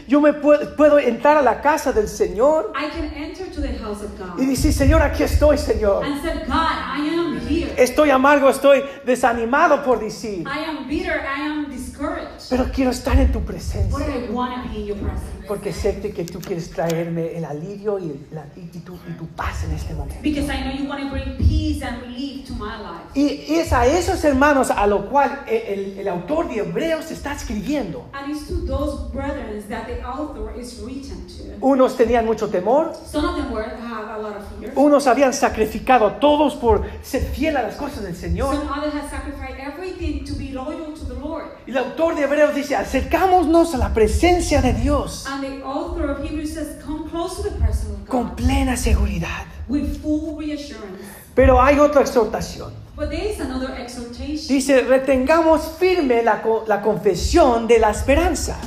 yo 0.09 0.19
me 0.19 0.33
puedo, 0.33 0.75
puedo 0.75 0.97
entrar 0.97 1.37
a 1.37 1.41
la 1.43 1.61
casa 1.61 1.93
del 1.93 2.07
Señor 2.07 2.73
I 2.75 2.89
can 2.89 3.13
enter 3.15 3.45
to 3.51 3.61
the 3.61 3.77
house 3.77 4.01
of 4.03 4.17
God 4.17 4.39
y 4.39 4.45
decir, 4.47 4.73
Señor, 4.73 5.01
aquí 5.03 5.21
estoy, 5.23 5.57
Señor. 5.57 6.03
and 6.03 6.19
said, 6.21 6.47
God, 6.47 6.55
I 6.55 7.07
am 7.13 7.39
here. 7.47 7.71
Estoy 7.77 8.09
amargo, 8.09 8.49
estoy 8.49 8.83
desanimado 9.05 9.83
por 9.83 9.99
decir, 9.99 10.47
I 10.47 10.65
am 10.65 10.87
bitter, 10.87 11.13
I 11.21 11.41
am 11.41 11.69
discouraged. 11.69 12.49
pero 12.49 12.65
quiero 12.73 12.89
estar 12.89 13.17
en 13.19 13.31
tu 13.31 13.39
But 13.39 13.49
presencia. 13.49 13.99
I 13.99 14.31
want 14.31 14.63
to 14.63 14.69
be 14.69 14.79
in 14.81 14.85
your 14.87 14.97
presence. 14.97 15.38
Porque 15.49 15.73
sé 15.73 15.99
que 15.99 16.23
tú 16.23 16.39
quieres 16.39 16.69
traerme 16.69 17.35
el 17.35 17.43
alivio 17.43 17.97
y, 17.99 18.27
la- 18.31 18.45
y 18.55 18.67
tu, 18.79 18.93
y 18.93 19.13
tu 19.17 19.25
paz 19.35 19.63
en 19.65 19.71
este 19.73 19.93
momento. 19.95 20.21
Because 20.21 20.47
I 20.47 20.61
know 20.61 20.71
you 20.73 20.87
want 20.87 21.01
to 21.01 21.09
bring 21.09 21.35
peace 21.37 21.83
and 21.83 22.01
relief 22.03 22.45
to 22.47 22.53
my 22.53 22.77
life. 22.77 23.09
Y 23.15 23.55
es 23.55 23.73
a 23.73 23.85
esos 23.87 24.23
hermanos 24.23 24.69
a 24.69 24.85
lo 24.87 25.09
cual 25.09 25.43
el, 25.47 25.79
el- 25.79 25.99
el 25.99 26.07
autor 26.07 26.47
de 26.47 26.59
Hebreos 26.59 27.09
está 27.11 27.33
escribiendo. 27.33 28.05
And 28.13 28.31
it's 28.31 28.47
to 28.47 28.63
those 28.65 29.11
brethren 29.11 29.61
that 29.69 29.87
the 29.87 30.01
author 30.05 30.53
is 30.57 30.79
written 30.83 31.25
to. 31.27 31.49
Unos 31.65 31.97
tenían 31.97 32.25
mucho 32.25 32.47
temor, 32.49 32.93
Some 33.11 33.25
of 33.27 33.35
them 33.35 33.51
were, 33.51 33.65
have 33.65 34.07
a 34.13 34.17
lot 34.21 34.37
of 34.37 34.43
fear. 34.59 34.71
unos 34.75 35.07
habían 35.07 35.33
sacrificado 35.33 36.05
a 36.07 36.19
todos 36.19 36.55
por 36.55 36.85
ser 37.01 37.23
fiel 37.23 37.57
a 37.57 37.63
las 37.63 37.75
cosas 37.75 38.03
del 38.03 38.15
Señor. 38.15 38.55
Some 38.55 38.69
others 38.69 38.93
have 38.93 39.09
sacrificed 39.09 39.59
everything 39.59 40.23
to 40.25 40.35
be 40.35 40.51
loyal 40.53 40.93
to 40.93 41.05
the 41.05 41.19
Lord. 41.19 41.45
Y 41.67 41.71
el 41.71 41.77
autor 41.79 42.15
de 42.15 42.23
Hebreos 42.23 42.55
dice, 42.55 42.75
acercámonos 42.77 43.73
a 43.73 43.77
la 43.77 43.93
presencia 43.93 44.61
de 44.61 44.73
Dios 44.73 45.25
And 45.27 45.38
the 45.41 45.63
author 45.63 46.09
of 46.11 46.23
Hebrews 46.23 46.53
says, 46.53 46.81
come 46.83 47.09
close 47.09 47.37
to 47.37 47.49
the 47.49 47.55
presence 47.57 47.89
of 47.89 48.07
con 48.07 48.29
God 48.29 48.37
plena 48.37 48.77
seguridad. 48.77 49.45
with 49.67 50.01
full 50.01 50.35
reassurance. 50.35 51.03
Pero 51.35 51.61
hay 51.61 51.79
otra 51.79 52.01
exhortación. 52.01 52.73
But 52.95 53.11
there 53.11 53.25
is 53.29 53.39
another 53.39 53.71
exhortation. 53.75 54.47
Dice, 54.47 54.81
retengamos 54.81 55.61
firme 55.79 56.21
la, 56.21 56.43
la 56.67 56.81
confesión 56.81 57.67
de 57.67 57.79
la 57.79 57.91
esperanza. 57.91 58.59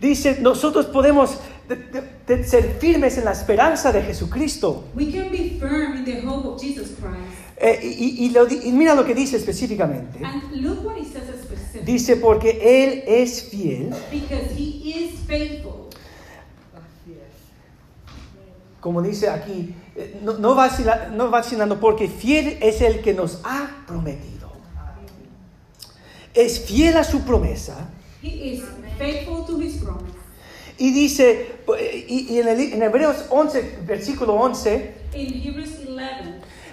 Dice, 0.00 0.38
nosotros 0.40 0.86
podemos 0.86 1.38
de- 2.26 2.44
ser 2.44 2.76
firmes 2.80 3.18
en 3.18 3.24
la 3.24 3.32
esperanza 3.32 3.92
de 3.92 4.02
Jesucristo. 4.02 4.84
We 4.94 5.10
can 5.12 5.30
be 5.30 5.58
firm 5.60 5.96
in 5.98 6.04
the 6.04 6.20
hope 6.26 6.46
of 6.48 6.60
Jesus 6.60 6.88
Christ. 6.98 7.38
Eh, 7.58 7.78
y, 7.82 8.26
y 8.26 8.30
lo 8.30 8.44
di- 8.46 8.60
y 8.64 8.72
mira 8.72 8.94
lo 8.94 9.04
que 9.04 9.14
dice 9.14 9.36
específicamente. 9.36 10.18
And 10.24 10.42
look 10.62 10.84
what 10.84 10.96
he 10.96 11.04
says 11.04 11.28
specifically. 11.42 11.84
Dice, 11.92 12.16
porque 12.16 12.58
Él 12.60 13.04
es 13.06 13.42
fiel, 13.50 13.90
Because 14.10 14.50
he 14.56 15.04
is 15.04 15.20
faithful. 15.26 15.88
como 18.80 19.00
dice 19.00 19.28
aquí, 19.28 19.72
eh, 19.94 20.18
no, 20.24 20.38
no, 20.38 20.56
vacila- 20.56 21.08
no 21.10 21.30
vacilando, 21.30 21.78
porque 21.78 22.08
fiel 22.08 22.58
es 22.60 22.80
el 22.80 23.00
que 23.00 23.14
nos 23.14 23.38
ha 23.44 23.84
prometido. 23.86 24.50
Es 26.34 26.60
fiel 26.64 26.96
a 26.96 27.04
su 27.04 27.20
promesa. 27.20 27.90
He 28.22 28.54
is 28.54 28.62
faithful 28.98 29.44
to 29.46 29.60
his 29.60 29.76
promise. 29.76 30.11
Y 30.82 30.90
dice, 30.90 31.52
y, 32.08 32.32
y 32.34 32.40
en, 32.40 32.48
el- 32.48 32.72
en 32.72 32.82
Hebreos 32.82 33.26
11, 33.30 33.78
versículo 33.86 34.34
11, 34.34 34.94
In 35.14 35.42
Hebrews 35.46 35.70
11, 35.86 36.02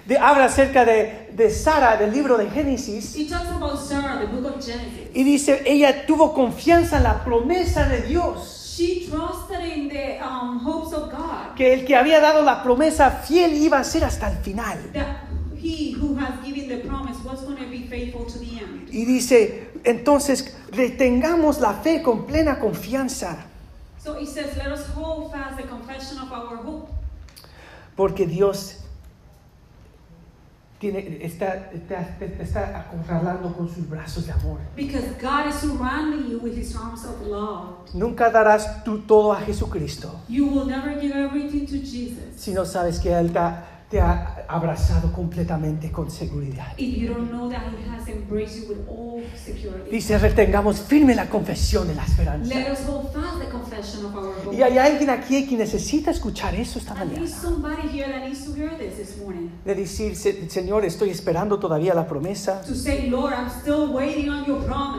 de- 0.06 0.18
habla 0.18 0.46
acerca 0.46 0.84
de, 0.84 1.28
de 1.32 1.48
Sara, 1.50 1.96
del 1.96 2.10
libro 2.12 2.36
de 2.36 2.50
Génesis, 2.50 3.14
he 3.16 3.26
talks 3.26 3.48
about 3.50 3.78
Sarah, 3.78 4.18
the 4.20 4.26
book 4.26 4.46
of 4.56 4.64
Genesis. 4.66 5.10
y 5.14 5.22
dice, 5.22 5.62
ella 5.64 6.06
tuvo 6.06 6.34
confianza 6.34 6.96
en 6.96 7.04
la 7.04 7.22
promesa 7.24 7.88
de 7.88 8.02
Dios, 8.02 8.56
She 8.76 9.06
trusted 9.10 9.64
in 9.76 9.88
the 9.88 10.18
um, 10.24 10.58
hopes 10.64 10.92
of 10.92 11.10
God. 11.12 11.54
que 11.54 11.72
el 11.74 11.84
que 11.84 11.94
había 11.94 12.18
dado 12.20 12.42
la 12.42 12.62
promesa 12.64 13.10
fiel 13.10 13.54
iba 13.62 13.78
a 13.78 13.84
ser 13.84 14.02
hasta 14.04 14.28
el 14.30 14.38
final. 14.38 14.78
Y 18.92 19.04
dice, 19.04 19.68
entonces 19.84 20.56
retengamos 20.72 21.60
la 21.60 21.74
fe 21.74 22.02
con 22.02 22.26
plena 22.26 22.58
confianza, 22.58 23.46
So 24.02 24.18
it 24.18 24.26
says, 24.28 24.56
let 24.56 24.72
us 24.72 24.86
hold 24.88 25.30
fast 25.30 25.58
the 25.58 25.64
confession 25.64 26.18
of 26.18 26.32
our 26.32 26.56
hope. 26.56 26.88
porque 27.96 28.26
Dios 28.26 28.76
tiene, 30.78 31.18
está, 31.22 31.70
está, 31.74 32.16
está 32.40 32.78
acorralando 32.80 33.52
con 33.54 33.68
sus 33.68 33.86
brazos 33.86 34.24
de 34.26 34.32
amor. 34.32 34.58
Because 34.74 35.04
God 35.20 35.48
is 35.48 35.56
surrounding 35.56 36.30
you 36.30 36.38
with 36.38 36.56
His 36.56 36.74
arms 36.74 37.04
of 37.04 37.20
love. 37.26 37.74
Nunca 37.92 38.30
darás 38.30 38.82
tú 38.84 39.00
todo 39.00 39.32
a 39.32 39.40
Jesucristo 39.42 40.18
You 40.28 40.46
will 40.46 40.64
never 40.64 40.98
give 40.98 41.12
everything 41.14 41.66
to 41.66 41.78
Jesus 41.78 42.36
si 42.36 42.52
no 42.54 42.64
sabes 42.64 42.98
que 42.98 43.10
Él 43.12 43.36
ha, 43.36 43.66
te 43.90 44.00
ha 44.00 44.44
abrazado 44.48 45.12
completamente 45.12 45.90
con 45.90 46.10
seguridad. 46.10 46.76
Dice, 49.90 50.16
retengamos 50.18 50.80
firme 50.80 51.14
la 51.14 51.28
confesión 51.28 51.88
de 51.88 51.94
la 51.96 52.04
esperanza. 52.04 52.54
Let 52.54 52.70
us 52.72 52.78
hold 52.88 53.12
fast 53.12 53.40
the 53.40 53.48
confession 53.50 54.06
of 54.06 54.14
our 54.14 54.32
hope. 54.46 54.56
Y 54.56 54.62
hay 54.62 54.78
alguien 54.78 55.10
aquí 55.10 55.44
que 55.46 55.56
necesita 55.56 56.12
escuchar 56.12 56.54
eso 56.54 56.78
esta 56.78 56.94
mañana. 56.94 57.26
De 59.64 59.74
decir, 59.74 60.16
"Se- 60.16 60.48
Señor, 60.48 60.84
estoy 60.84 61.10
esperando 61.10 61.58
todavía 61.58 61.92
la 61.94 62.06
promesa. 62.06 62.62
Say. 62.74 63.10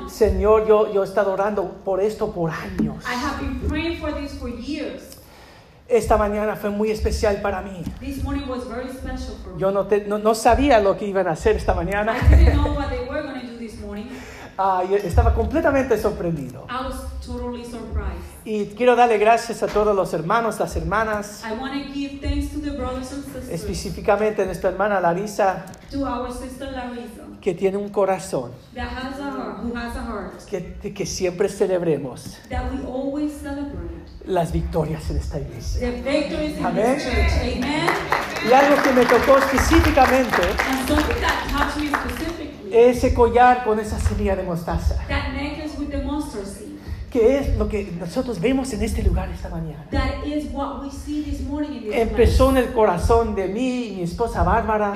Señor, 0.09 0.67
yo, 0.67 0.93
yo 0.93 1.03
he 1.03 1.05
estado 1.05 1.31
orando 1.31 1.81
por 1.85 2.01
esto 2.01 2.31
por 2.33 2.51
años. 2.51 3.03
I 3.05 3.15
have 3.15 3.41
been 3.41 3.59
praying 3.69 3.99
for 4.01 4.13
this 4.13 4.33
for 4.33 4.49
years. 4.49 5.17
Esta 5.91 6.15
mañana 6.17 6.55
fue 6.55 6.69
muy 6.69 6.89
especial 6.89 7.41
para 7.41 7.61
mí. 7.61 7.83
This 7.99 8.23
morning 8.23 8.47
was 8.47 8.65
very 8.69 8.87
special 8.89 9.35
for 9.43 9.53
me. 9.53 9.59
Yo 9.59 9.71
no, 9.71 9.87
te- 9.87 10.05
no, 10.05 10.17
no 10.19 10.33
sabía 10.33 10.79
lo 10.79 10.97
que 10.97 11.05
iban 11.05 11.27
a 11.27 11.31
hacer 11.31 11.57
esta 11.57 11.73
mañana. 11.73 12.15
I 12.15 12.35
didn't 12.35 12.53
know 12.55 12.73
what 12.73 12.89
they 12.89 12.99
were 13.09 13.21
going 13.21 13.41
to 13.41 13.47
do 13.47 13.57
this 13.57 13.77
morning. 13.81 14.07
Ah, 14.63 14.83
y 14.87 14.93
estaba 14.93 15.33
completamente 15.33 15.97
sorprendido. 15.97 16.67
I 16.69 16.85
was 16.85 16.95
totally 17.25 17.63
surprised. 17.63 18.21
Y 18.45 18.65
quiero 18.77 18.95
darle 18.95 19.17
gracias 19.17 19.63
a 19.63 19.67
todos 19.67 19.95
los 19.95 20.13
hermanos, 20.13 20.59
las 20.59 20.75
hermanas, 20.75 21.43
I 21.43 21.53
want 21.59 21.73
to 21.73 21.91
give 21.91 22.19
thanks 22.21 22.51
to 22.53 22.59
the 22.59 22.71
brothers 22.71 23.11
and 23.11 23.23
sisters, 23.23 23.49
específicamente 23.49 24.43
a 24.43 24.45
nuestra 24.45 24.69
hermana 24.69 24.99
Larisa, 24.99 25.65
to 25.89 26.05
our 26.05 26.31
sister 26.31 26.69
Larissa, 26.71 27.23
que 27.41 27.55
tiene 27.55 27.77
un 27.77 27.89
corazón 27.89 28.51
that 28.75 28.87
has 28.89 29.19
a 29.19 29.31
heart, 29.31 29.59
who 29.63 29.73
has 29.75 29.95
a 29.95 30.01
heart, 30.03 30.45
que, 30.47 30.93
que 30.93 31.05
siempre 31.07 31.49
celebremos 31.49 32.37
that 32.49 32.71
we 32.71 32.85
always 32.85 33.31
celebrate 33.31 33.90
las 34.25 34.51
victorias 34.51 35.09
en 35.09 35.17
esta 35.17 35.39
iglesia. 35.39 35.91
the 35.91 36.01
victories 36.01 36.57
in 36.57 36.65
Amen. 36.65 36.95
this 36.95 37.03
church. 37.03 37.31
Amen. 37.41 37.89
Y 38.47 38.53
algo 38.53 38.81
que 38.81 38.91
me 38.91 39.05
tocó 39.05 39.37
específicamente, 39.37 40.41
ese 42.71 43.13
collar 43.13 43.63
con 43.63 43.79
esa 43.79 43.99
semilla 43.99 44.35
de 44.35 44.43
mostaza, 44.43 44.95
que 47.11 47.37
es 47.37 47.57
lo 47.57 47.67
que 47.67 47.91
nosotros 47.99 48.39
vemos 48.39 48.71
en 48.73 48.81
este 48.81 49.03
lugar 49.03 49.29
esta 49.29 49.49
mañana. 49.49 49.85
Empezó 51.91 52.49
en 52.51 52.57
el 52.57 52.73
corazón 52.73 53.35
de 53.35 53.47
mí 53.47 53.87
y 53.87 53.95
mi 53.97 54.03
esposa 54.03 54.43
Bárbara, 54.43 54.93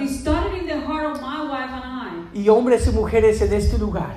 y 2.33 2.49
hombres 2.49 2.87
y 2.87 2.91
mujeres 2.91 3.41
en 3.41 3.53
este 3.53 3.77
lugar, 3.77 4.15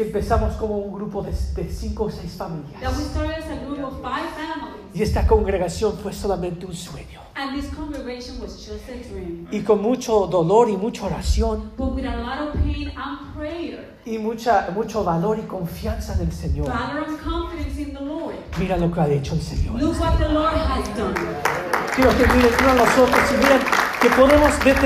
que 0.00 0.06
empezamos 0.06 0.54
como 0.54 0.78
un 0.78 0.92
grupo 0.94 1.22
de, 1.22 1.30
de 1.30 1.68
cinco 1.70 2.04
o 2.04 2.10
seis 2.10 2.38
That 2.38 2.48
we 2.48 2.56
familias. 2.56 3.10
started 3.10 3.34
as 3.34 3.50
a 3.50 3.66
group 3.66 3.84
of 3.84 4.00
five 4.00 4.30
families. 4.34 4.80
Y 4.94 5.02
esta 5.02 5.26
congregación 5.26 5.98
fue 5.98 6.12
solamente 6.14 6.64
un 6.64 6.72
sueño. 6.74 7.20
And 7.34 7.54
this 7.54 7.70
congregation 7.74 8.40
was 8.40 8.56
just 8.66 8.88
a 8.88 8.96
dream. 9.12 9.46
Y 9.50 9.60
con 9.62 9.82
mucho 9.82 10.26
dolor 10.26 10.70
y 10.70 10.76
mucha 10.78 11.04
oración, 11.04 11.72
But 11.76 11.94
with 11.94 12.06
a 12.06 12.16
lot 12.16 12.48
of 12.48 12.54
pain 12.62 12.90
and 12.96 13.34
prayer, 13.36 13.94
y 14.06 14.16
mucha, 14.18 14.70
mucho 14.74 15.04
valor 15.04 15.38
y 15.38 15.42
confianza 15.42 16.14
en 16.14 16.20
el 16.22 16.32
Señor. 16.32 16.66
valor 16.68 17.04
and 17.06 17.18
confidence 17.20 17.78
in 17.78 17.92
the 17.92 18.00
Lord. 18.00 18.34
Mira 18.58 18.78
lo 18.78 18.90
que 18.90 19.00
ha 19.00 19.06
hecho 19.08 19.34
el 19.34 19.42
Señor. 19.42 19.78
Look 19.80 20.00
what 20.00 20.16
the 20.16 20.28
Lord 20.32 20.54
has 20.54 20.88
done. 20.96 21.14
Quiero 21.94 22.10
que 22.16 22.26
miren 22.26 22.52
uno 22.62 22.70
a 22.70 22.74
los 22.74 22.98
otros 22.98 23.20
y 23.32 23.36
miren 23.36 23.60
que 24.00 24.08
podemos 24.10 24.64
ver 24.64 24.76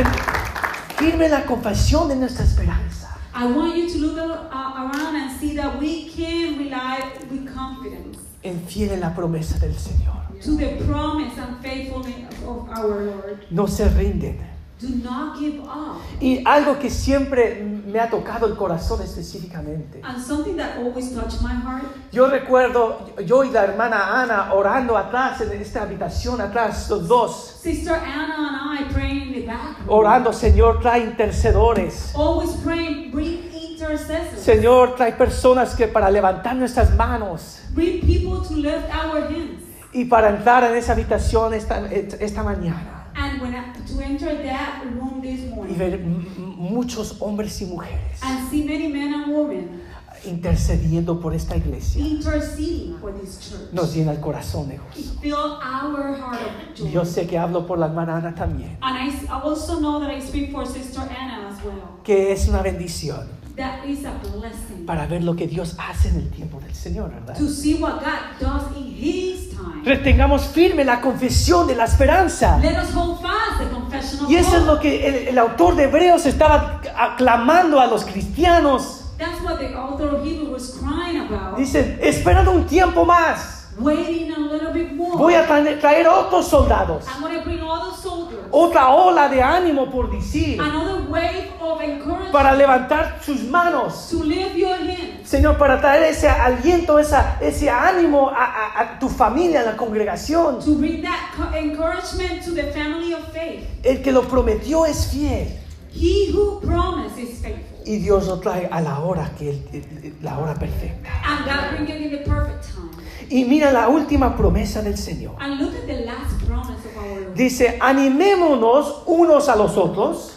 firme 0.97 1.29
la 1.29 1.47
confesión 1.47 2.09
de 2.09 2.17
nuestra 2.17 2.45
esperanza. 2.45 2.94
I 3.37 3.47
want 3.47 3.77
you 3.77 3.89
to 3.91 3.99
look 3.99 4.17
around 4.53 5.17
and 5.17 5.31
see 5.41 5.57
that 5.57 5.79
we 5.81 6.09
can 6.09 6.57
rely 6.59 7.03
with 7.31 7.53
confidence 7.55 8.19
En 8.43 8.61
fiel 8.67 8.91
en 8.93 9.01
la 9.01 9.15
promesa 9.15 9.59
del 9.59 9.75
Señor. 9.75 10.23
to 10.43 10.57
the 10.57 10.77
promise 10.87 11.37
and 11.39 11.57
faithfulness 11.63 12.33
of 12.47 12.69
our 12.71 13.03
Lord. 13.07 13.47
No 13.51 13.67
se 13.67 13.89
rinden. 13.89 14.39
Do 14.87 15.03
not 15.03 15.39
give 15.39 15.61
up. 15.61 16.01
Y 16.21 16.43
algo 16.45 16.79
que 16.79 16.91
siempre 16.91 17.63
me 17.87 17.99
ha 18.01 18.09
tocado 18.11 18.47
el 18.47 18.55
corazón 18.57 19.01
específicamente. 19.03 20.01
And 20.03 20.23
something 20.23 20.57
that 20.57 20.77
always 20.79 21.13
touched 21.15 21.41
my 21.43 21.55
heart. 21.55 21.85
Yo 22.13 22.27
recuerdo 22.29 23.15
yo 23.25 23.45
y 23.45 23.51
la 23.51 23.65
hermana 23.65 24.21
Ana 24.23 24.53
orando 24.53 24.97
atrás 24.97 25.41
en 25.41 25.53
esta 25.61 25.83
habitación, 25.83 26.41
atrás, 26.41 26.89
los 26.91 27.09
dos, 27.09 27.59
Sister 27.63 27.95
Anna 27.95 28.75
and 28.75 28.81
I 28.91 28.93
praying 28.93 29.29
in 29.29 29.33
the 29.33 29.47
back. 29.47 29.77
orando, 29.89 30.33
Señor, 30.33 30.81
trae 30.81 31.01
intercedores. 31.05 32.15
Always 32.15 32.51
praying, 32.63 33.11
bring 33.11 33.41
intercessors. 33.53 34.41
Señor, 34.41 34.95
trae 34.97 35.13
personas 35.13 35.75
que 35.75 35.89
para 35.89 36.11
levantar 36.11 36.55
nuestras 36.57 36.95
manos 36.95 37.61
Bring 37.75 38.01
people 38.01 38.47
to 38.47 38.55
lift 38.55 38.89
our 38.95 39.23
hands. 39.25 39.63
y 39.93 40.05
para 40.07 40.29
entrar 40.31 40.65
en 40.65 40.77
esa 40.77 40.93
habitación 40.93 41.55
esta, 41.55 41.87
esta 41.91 42.43
mañana 42.43 43.01
And 43.17 43.41
when 43.41 43.55
I, 43.55 43.63
to 43.97 44.03
enter 44.03 44.43
that 44.43 44.83
room 44.95 45.21
this 45.23 45.41
y 45.41 45.55
morning 45.55 45.77
ver 45.79 45.95
m- 45.95 46.27
m- 46.37 46.45
muchos 46.59 47.17
hombres 47.21 47.61
y 47.63 47.67
mujeres 47.67 48.23
and 48.23 48.49
see 48.51 48.65
many 48.65 48.89
men 48.89 49.15
and 49.15 49.33
women 49.35 49.83
intercediendo 50.25 51.21
por 51.21 51.35
esta 51.35 51.55
iglesia 51.57 52.03
interceding 52.05 52.97
for 52.99 53.13
this 53.13 53.39
church, 53.41 53.73
nos 53.73 53.95
llena 53.95 54.13
el 54.13 54.21
corazón 54.21 54.69
de 54.69 54.75
it 54.77 54.81
gozo. 54.81 55.21
fill 55.21 55.35
our 55.35 56.17
heart 56.17 56.41
of 56.41 56.75
joy. 56.79 56.91
Yo 56.91 57.05
sé 57.05 57.27
que 57.27 57.37
hablo 57.39 57.67
por 57.67 57.79
la 57.79 57.87
hermana 57.87 58.17
Ana 58.17 58.35
también, 58.35 58.77
And 58.81 58.97
I, 58.97 59.09
s- 59.15 59.25
I 59.27 59.41
also 59.43 59.79
know 59.81 60.01
that 60.01 60.11
I 60.11 60.21
speak 60.21 60.51
for 60.53 60.67
Sister 60.67 61.01
Anna 61.03 61.49
as 61.51 61.63
well. 61.65 62.01
que 62.03 62.33
es 62.33 62.49
una 62.49 62.63
bendición 62.63 63.27
That 63.57 63.85
is 63.87 64.05
a 64.05 64.11
blessing 64.21 64.85
para 64.85 65.07
ver 65.07 65.23
lo 65.23 65.37
que 65.37 65.47
Dios 65.47 65.77
hace 65.79 66.09
en 66.09 66.17
el 66.17 66.31
tiempo 66.31 66.59
del 66.59 66.75
Señor, 66.75 67.11
¿verdad? 67.11 67.39
to 67.39 67.49
see 67.49 67.75
what 67.75 68.01
God 68.01 68.41
does 68.41 68.77
in 68.77 68.93
His 68.93 69.51
time. 69.51 69.85
Retengamos 69.85 70.47
firme 70.47 70.85
la 70.85 71.01
confesión 71.01 71.69
de 71.69 71.77
la 71.77 71.85
esperanza. 71.85 72.59
Let 72.59 72.77
us 72.77 72.93
hold 72.93 73.21
fast 73.23 73.61
the 73.61 73.69
confession 73.71 74.25
of 74.25 74.31
Y 74.31 74.37
eso 74.37 74.57
es 74.57 74.65
lo 74.65 74.81
que 74.81 75.07
el, 75.07 75.29
el 75.29 75.39
autor 75.39 75.77
de 75.77 75.85
Hebreos 75.85 76.27
estaba 76.27 76.81
aclamando 76.97 77.81
a 77.81 77.87
los 77.87 78.05
cristianos. 78.05 79.05
That's 79.19 79.41
what 79.43 79.59
the 79.59 79.73
author 79.77 80.09
of 80.17 80.25
Hebrew 80.27 80.51
was 80.51 80.77
crying 80.77 81.21
about. 81.21 81.57
Dice, 81.57 82.01
esperando 82.03 82.51
un 82.51 82.67
tiempo 82.67 83.05
más, 83.05 83.64
Waiting 83.79 84.33
a 84.33 84.39
little 84.39 84.73
bit 84.73 84.93
more. 84.93 85.17
voy 85.17 85.35
a 85.35 85.45
traer, 85.47 86.07
otros 86.07 86.47
soldados. 86.49 87.05
I'm 87.09 87.21
going 87.23 87.39
to 87.39 87.45
bring 87.45 87.61
all 87.61 87.91
the 87.91 87.97
soldiers. 87.97 88.41
Otra 88.51 88.91
ola 88.91 89.29
de 89.29 89.43
ánimo 89.43 89.91
por 89.91 90.11
decir, 90.11 90.61
Another 90.61 91.03
wave 91.11 91.51
of 91.61 91.81
encouragement 91.83 92.31
para 92.33 92.55
levantar 92.55 93.19
sus 93.25 93.43
manos. 93.43 94.09
to 94.11 94.23
lift 94.23 94.55
your 94.55 94.77
hands. 94.77 95.29
Señor, 95.29 95.59
para 95.59 95.81
traer 95.81 96.05
ese 96.05 96.29
aliento, 96.29 96.99
esa, 97.01 97.37
ese 97.41 97.69
ánimo 97.69 98.29
a, 98.31 98.45
a- 98.45 98.81
a 98.81 98.99
tu 99.01 99.09
familia, 99.09 99.63
a 99.63 99.65
la 99.65 99.77
congregación. 99.77 100.61
To 100.65 100.75
bring 100.77 101.03
that 101.03 101.33
co- 101.37 101.53
encouragement 101.57 102.45
to 102.45 102.53
the 102.53 102.65
family 102.73 103.13
of 103.13 103.25
faith. 103.33 103.65
El 103.83 104.03
que 104.03 104.13
lo 104.13 104.23
prometió 104.29 104.87
es 104.87 105.09
fiel. 105.11 105.49
He 105.93 106.31
who 106.33 106.61
promised 106.61 107.19
is 107.19 107.41
faithful. 107.41 107.79
Y 107.87 107.99
Dios 107.99 108.27
lo 108.27 108.39
trae 108.41 108.69
a 108.71 108.81
la 108.81 109.01
hora, 109.01 109.31
que 109.39 109.51
él- 109.51 110.15
la 110.23 110.39
hora 110.39 110.55
perfecta. 110.55 111.09
And 111.25 111.45
God 111.45 111.71
bring 111.77 111.89
it 111.89 112.01
in 112.03 112.11
the 112.11 112.25
perfect 112.31 112.65
time. 112.73 112.91
Y 113.31 113.45
mira 113.45 113.73
la 113.73 113.89
última 113.89 114.37
promesa 114.37 114.83
del 114.83 114.97
Señor. 114.97 115.37
And 115.41 115.61
look 115.61 115.75
at 115.75 115.87
the 115.87 116.05
last 116.05 116.39
promise 116.47 116.81
of 116.87 116.97
our 116.97 117.21
Lord. 117.21 117.35
Dice, 117.35 117.79
animémonos 117.81 119.03
unos 119.07 119.49
a 119.49 119.57
los 119.57 119.77
otros, 119.77 120.37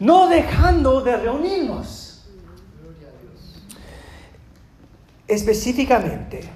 no 0.00 0.28
dejando 0.28 1.00
de 1.02 1.16
reunirnos. 1.16 2.04
Específicamente, 5.28 6.48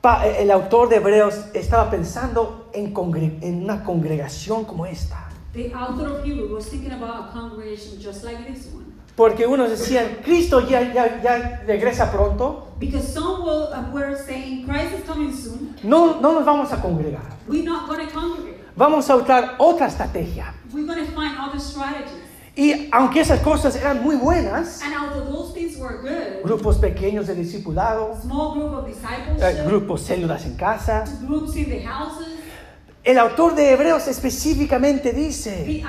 pa- 0.00 0.26
el 0.26 0.50
autor 0.50 0.88
de 0.88 0.96
Hebreos 0.96 1.34
estaba 1.54 1.88
pensando 1.90 2.68
en, 2.72 2.92
congre- 2.92 3.38
en 3.42 3.62
una 3.62 3.84
congregación 3.84 4.64
como 4.64 4.84
esta. 4.86 5.28
the 5.52 5.72
author 5.74 6.06
of 6.08 6.24
Hebrew 6.24 6.54
was 6.54 6.68
thinking 6.68 6.92
about 6.92 7.28
a 7.28 7.32
congregation 7.32 8.00
just 8.00 8.22
like 8.24 8.38
this 8.46 8.68
one. 8.72 8.89
Porque 9.20 9.46
unos 9.46 9.68
decían, 9.68 10.16
Cristo 10.24 10.66
ya, 10.66 10.80
ya, 10.94 11.20
ya 11.20 11.62
regresa 11.66 12.10
pronto, 12.10 12.68
Because 12.78 13.06
some 13.12 13.42
will, 13.42 13.68
uh, 13.70 13.92
were 13.92 14.16
saying, 14.16 14.64
Christ 14.64 14.94
is 14.94 15.04
coming 15.04 15.30
soon. 15.30 15.76
no, 15.82 16.18
no 16.22 16.32
nos 16.32 16.46
vamos 16.46 16.72
a 16.72 16.80
congregar. 16.80 17.36
We're 17.46 17.62
not 17.62 17.86
going 17.86 18.06
to 18.06 18.10
congregate. 18.14 18.56
Vamos 18.74 19.10
a 19.10 19.16
usar 19.16 19.56
otra 19.58 19.88
estrategia. 19.88 20.54
We're 20.72 20.86
going 20.86 21.04
to 21.04 21.12
find 21.12 21.36
other 21.38 21.60
strategies. 21.60 22.16
Y 22.56 22.88
aunque 22.92 23.20
esas 23.20 23.40
cosas 23.40 23.76
eran 23.76 24.02
muy 24.02 24.16
buenas, 24.16 24.80
And 24.82 24.94
although 24.94 25.30
those 25.30 25.52
things 25.52 25.76
were 25.76 26.00
good, 26.00 26.42
grupos 26.42 26.78
pequeños 26.78 27.26
de 27.26 27.34
discipulado, 27.34 28.16
small 28.22 28.54
group 28.54 28.72
of 28.72 28.88
eh, 28.88 29.64
grupos 29.66 30.00
células 30.00 30.46
en 30.46 30.56
casa, 30.56 31.04
groups 31.26 31.56
in 31.56 31.68
the 31.68 31.86
houses, 31.86 32.40
El 33.02 33.18
autor 33.18 33.54
de 33.54 33.72
Hebreos 33.72 34.08
específicamente 34.08 35.12
dice, 35.12 35.82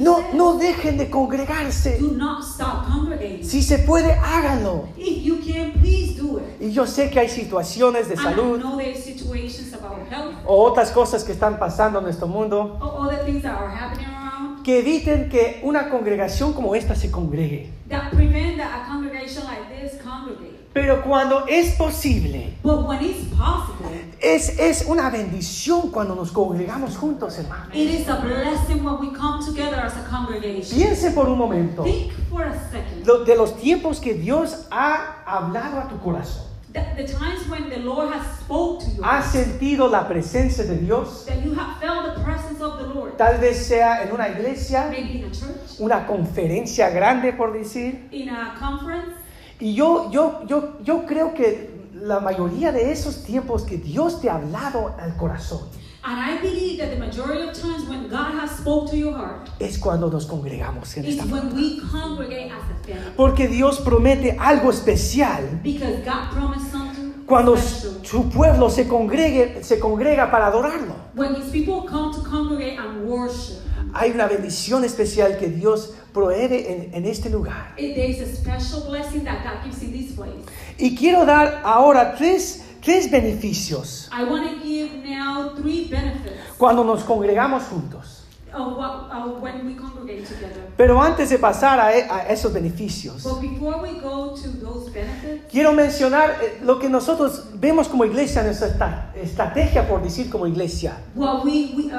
No, 0.00 0.24
no 0.32 0.56
dejen 0.56 0.96
de 0.96 1.10
congregarse. 1.10 1.98
do 1.98 2.12
not 2.12 2.42
stop 2.42 2.86
congregating. 2.86 3.44
Si 3.44 3.62
se 3.62 3.78
puede, 3.80 4.14
háganlo. 4.14 4.88
If 4.96 5.22
you 5.22 5.36
can, 5.40 5.72
please 5.72 6.14
do 6.18 6.38
it. 6.38 6.44
Y 6.60 6.72
yo 6.72 6.86
sé 6.86 7.10
que 7.10 7.20
hay 7.20 7.28
situaciones 7.28 8.08
de 8.08 8.14
And 8.14 8.22
I 8.22 8.24
salud 8.24 8.58
know 8.60 8.76
there's 8.78 9.04
situations 9.04 9.74
about 9.74 9.98
health 10.10 10.34
o 10.46 10.64
otras 10.64 10.90
cosas 10.90 11.22
que 11.22 11.32
están 11.32 11.58
pasando 11.58 11.98
en 11.98 12.04
nuestro 12.04 12.26
mundo 12.26 12.78
or 12.80 13.06
other 13.06 13.24
things 13.26 13.42
that 13.42 13.58
are 13.58 13.68
happening 13.68 14.06
around 14.06 14.62
que 14.62 14.78
eviten 14.78 15.28
que 15.28 15.60
una 15.62 15.88
congregación 15.90 16.52
como 16.54 16.74
esta 16.74 16.94
se 16.94 17.10
congregue. 17.10 17.70
that 17.88 18.10
prevent 18.10 18.56
that 18.56 18.82
a 18.82 18.86
congregation 18.86 19.44
like 19.44 19.68
this 19.68 20.00
congregate. 20.02 20.39
Pero 20.72 21.02
cuando 21.02 21.46
es 21.48 21.72
posible, 21.76 22.56
But 22.62 22.86
when 22.86 23.02
it's 23.02 23.24
possible, 23.36 24.04
es, 24.20 24.56
es 24.58 24.84
una 24.86 25.10
bendición 25.10 25.90
cuando 25.90 26.14
nos 26.14 26.30
congregamos 26.30 26.96
juntos, 26.96 27.36
hermano. 27.38 27.64
it 27.74 27.90
is 27.90 28.08
a 28.08 28.20
blessing 28.20 28.84
when 28.84 29.00
we 29.00 29.10
come 29.12 29.44
together 29.44 29.80
as 29.80 29.96
a 29.96 30.04
congregation. 30.08 30.78
Piense 30.78 31.10
por 31.10 31.28
un 31.28 31.38
momento 31.38 31.82
Think 31.82 32.12
for 32.30 32.42
a 32.44 32.54
second. 32.70 33.04
lo- 33.04 33.24
de 33.24 33.34
los 33.36 33.56
tiempos 33.56 33.98
que 34.00 34.14
Dios 34.14 34.66
ha 34.70 35.24
hablado 35.26 35.80
a 35.80 35.88
tu 35.88 35.98
corazón. 35.98 36.44
The, 36.72 36.80
the 36.96 37.02
times 37.12 37.48
when 37.50 37.68
the 37.68 37.78
Lord 37.78 38.12
has 38.14 38.24
spoke 38.38 38.84
to 38.84 38.90
you, 38.92 39.02
¿Has 39.02 39.32
sentido 39.32 39.88
la 39.88 40.06
presencia 40.06 40.62
de 40.62 40.76
Dios? 40.76 41.24
that 41.26 41.44
you 41.44 41.52
have 41.52 41.80
felt 41.80 42.14
the 42.14 42.22
presence 42.22 42.62
of 42.62 42.78
the 42.78 42.86
Lord, 42.94 43.16
Tal 43.16 43.38
vez 43.38 43.66
sea 43.66 44.04
en 44.04 44.12
una 44.12 44.28
iglesia, 44.28 44.86
maybe 44.88 45.18
in 45.18 45.24
a 45.24 45.30
church, 45.32 45.80
una 45.80 46.06
conferencia 46.06 46.90
grande, 46.90 47.32
por 47.32 47.52
decir. 47.52 48.06
in 48.12 48.28
a 48.28 48.54
conference. 48.56 49.16
Y 49.60 49.74
yo, 49.74 50.10
yo, 50.10 50.40
yo, 50.46 50.78
yo 50.82 51.04
creo 51.06 51.34
que 51.34 51.70
la 51.94 52.20
mayoría 52.20 52.72
de 52.72 52.92
esos 52.92 53.22
tiempos 53.24 53.62
que 53.62 53.76
Dios 53.76 54.20
te 54.20 54.30
ha 54.30 54.36
hablado 54.36 54.94
al 54.98 55.16
corazón 55.16 55.60
And 56.02 56.18
I 56.18 56.40
believe 56.40 56.78
that 56.78 56.88
the 56.88 56.96
majority 56.96 57.46
of 57.46 57.52
times 57.54 57.86
when 57.86 58.08
God 58.08 58.32
has 58.40 58.56
spoke 58.56 58.88
to 58.90 58.96
your 58.96 59.12
heart 59.12 59.50
es 59.58 59.76
cuando 59.78 60.08
nos 60.10 60.24
congregamos 60.24 60.96
en 60.96 61.04
esta 61.04 61.24
when 61.26 61.54
we 61.54 61.78
congregate 61.92 62.50
as 62.50 62.62
a 62.70 62.86
family. 62.86 63.12
Porque 63.18 63.48
Dios 63.48 63.80
promete 63.80 64.34
algo 64.38 64.70
especial 64.70 65.60
Because 65.62 66.02
God 66.02 66.30
promised 66.32 66.72
something 66.72 67.12
cuando 67.26 67.54
special. 67.54 68.00
su 68.02 68.30
pueblo 68.30 68.70
se 68.70 68.88
congregue, 68.88 69.62
se 69.62 69.78
congrega 69.78 70.30
para 70.30 70.46
adorarlo. 70.46 70.94
When 71.14 71.34
His 71.34 71.50
people 71.52 71.82
come 71.86 72.14
to 72.14 72.22
congregate 72.22 72.78
and 72.78 73.06
worship, 73.06 73.59
Hay 73.94 74.10
una 74.10 74.26
bendición 74.26 74.84
especial 74.84 75.36
que 75.38 75.48
Dios 75.48 75.94
provee 76.12 76.66
en, 76.66 76.94
en 76.94 77.04
este 77.06 77.30
lugar. 77.30 77.74
Y 80.78 80.96
quiero 80.96 81.26
dar 81.26 81.62
ahora 81.64 82.14
tres, 82.14 82.62
tres 82.82 83.10
beneficios 83.10 84.08
I 84.12 84.24
want 84.24 84.44
to 84.44 84.66
give 84.66 84.90
now 85.04 85.54
three 85.54 85.88
benefits 85.90 86.36
cuando 86.58 86.84
nos 86.84 87.04
congregamos 87.04 87.64
juntos. 87.64 88.19
Pero 90.76 91.00
antes 91.00 91.28
de 91.30 91.38
pasar 91.38 91.78
a, 91.78 91.96
e- 91.96 92.06
a 92.10 92.28
esos 92.32 92.52
beneficios, 92.52 93.22
But 93.22 93.40
before 93.40 93.80
we 93.82 94.00
go 94.00 94.34
to 94.34 94.48
those 94.64 94.90
benefits, 94.90 95.44
quiero 95.50 95.72
mencionar 95.72 96.36
eh, 96.42 96.58
lo 96.62 96.78
que 96.78 96.88
nosotros 96.88 97.44
vemos 97.54 97.88
como 97.88 98.04
iglesia, 98.04 98.42
nuestra 98.42 99.12
estrategia, 99.14 99.86
por 99.86 100.02
decir 100.02 100.30
como 100.30 100.46
iglesia, 100.46 100.96
we, 101.14 101.72
we 101.76 101.90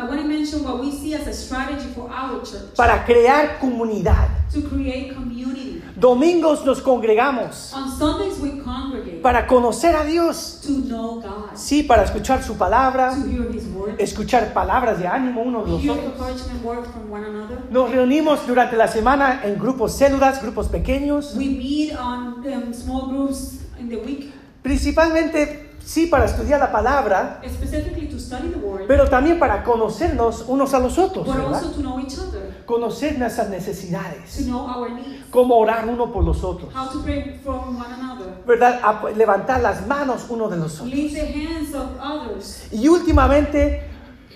church 2.44 2.76
para 2.76 3.04
crear 3.06 3.60
comunidad. 3.60 4.28
to 4.52 4.62
create 4.68 5.14
community. 5.14 5.82
Domingos 5.96 6.66
nos 6.66 6.82
congregamos 6.82 7.72
On 7.74 7.90
Sundays 7.98 8.40
we 8.40 8.60
congregate 8.64 9.22
para 9.22 9.46
conocer 9.46 9.96
a 9.96 10.04
Dios. 10.04 10.60
to 10.66 10.74
know 10.88 11.22
God, 11.22 11.56
Sí, 11.56 11.84
para 11.84 12.04
escuchar 12.04 12.42
su 12.44 12.56
palabra, 12.58 13.12
to 13.14 13.28
hear 13.30 13.50
His 13.54 13.66
word, 13.68 13.96
escuchar 14.00 14.52
palabras 14.54 15.00
de 15.00 15.08
ánimo 15.08 15.42
unos 15.42 15.66
de 15.66 15.72
los 15.72 15.98
otros. 15.98 16.41
Encouragement 16.42 16.64
word 16.64 16.86
from 16.92 17.12
one 17.12 17.24
another. 17.26 17.60
Nos 17.70 17.92
reunimos 17.92 18.46
durante 18.48 18.76
la 18.76 18.88
semana 18.88 19.42
en 19.44 19.58
grupos 19.60 19.94
células, 19.94 20.42
grupos 20.42 20.68
pequeños, 20.68 21.36
We 21.36 21.46
meet 21.46 21.94
on 21.96 22.46
um, 22.46 22.74
small 22.74 23.08
groups 23.10 23.60
in 23.80 23.90
the 23.90 23.98
week, 23.98 24.34
principalmente 24.62 25.70
sí 25.84 26.08
para 26.08 26.26
estudiar 26.26 26.60
la 26.60 26.72
palabra, 26.72 27.42
specifically 27.48 28.08
to 28.08 28.20
study 28.20 28.50
the 28.50 28.60
word, 28.60 28.86
pero 28.88 29.10
también 29.10 29.40
para 29.40 29.64
conocernos 29.64 30.46
unos 30.48 30.74
a 30.74 30.80
los 30.80 30.98
otros, 30.98 31.26
but 31.26 31.36
also 31.38 31.72
to 31.72 31.82
know 31.82 32.00
each 32.00 32.18
other, 32.18 32.62
Conocer 32.66 33.18
nuestras 33.18 33.48
to 33.48 33.54
necesidades, 33.54 34.46
know 34.46 34.68
our 34.68 34.90
needs, 34.92 35.26
cómo 35.32 35.58
orar 35.58 35.88
uno 35.88 36.12
por 36.12 36.24
los 36.24 36.44
otros, 36.44 36.74
how 36.74 36.88
to 36.88 37.02
pray 37.04 37.40
from 37.44 37.76
one 37.78 37.92
another, 37.94 38.28
¿verdad? 38.46 38.80
A- 38.84 39.10
levantar 39.16 39.62
las 39.62 39.86
manos 39.88 40.26
uno 40.30 40.48
de 40.50 40.58
los 40.58 40.80
otros. 40.80 40.92
the 40.92 41.20
hands 41.20 41.74
of 41.74 41.90
others. 42.00 42.68
Y 42.72 42.88
últimamente 42.88 43.82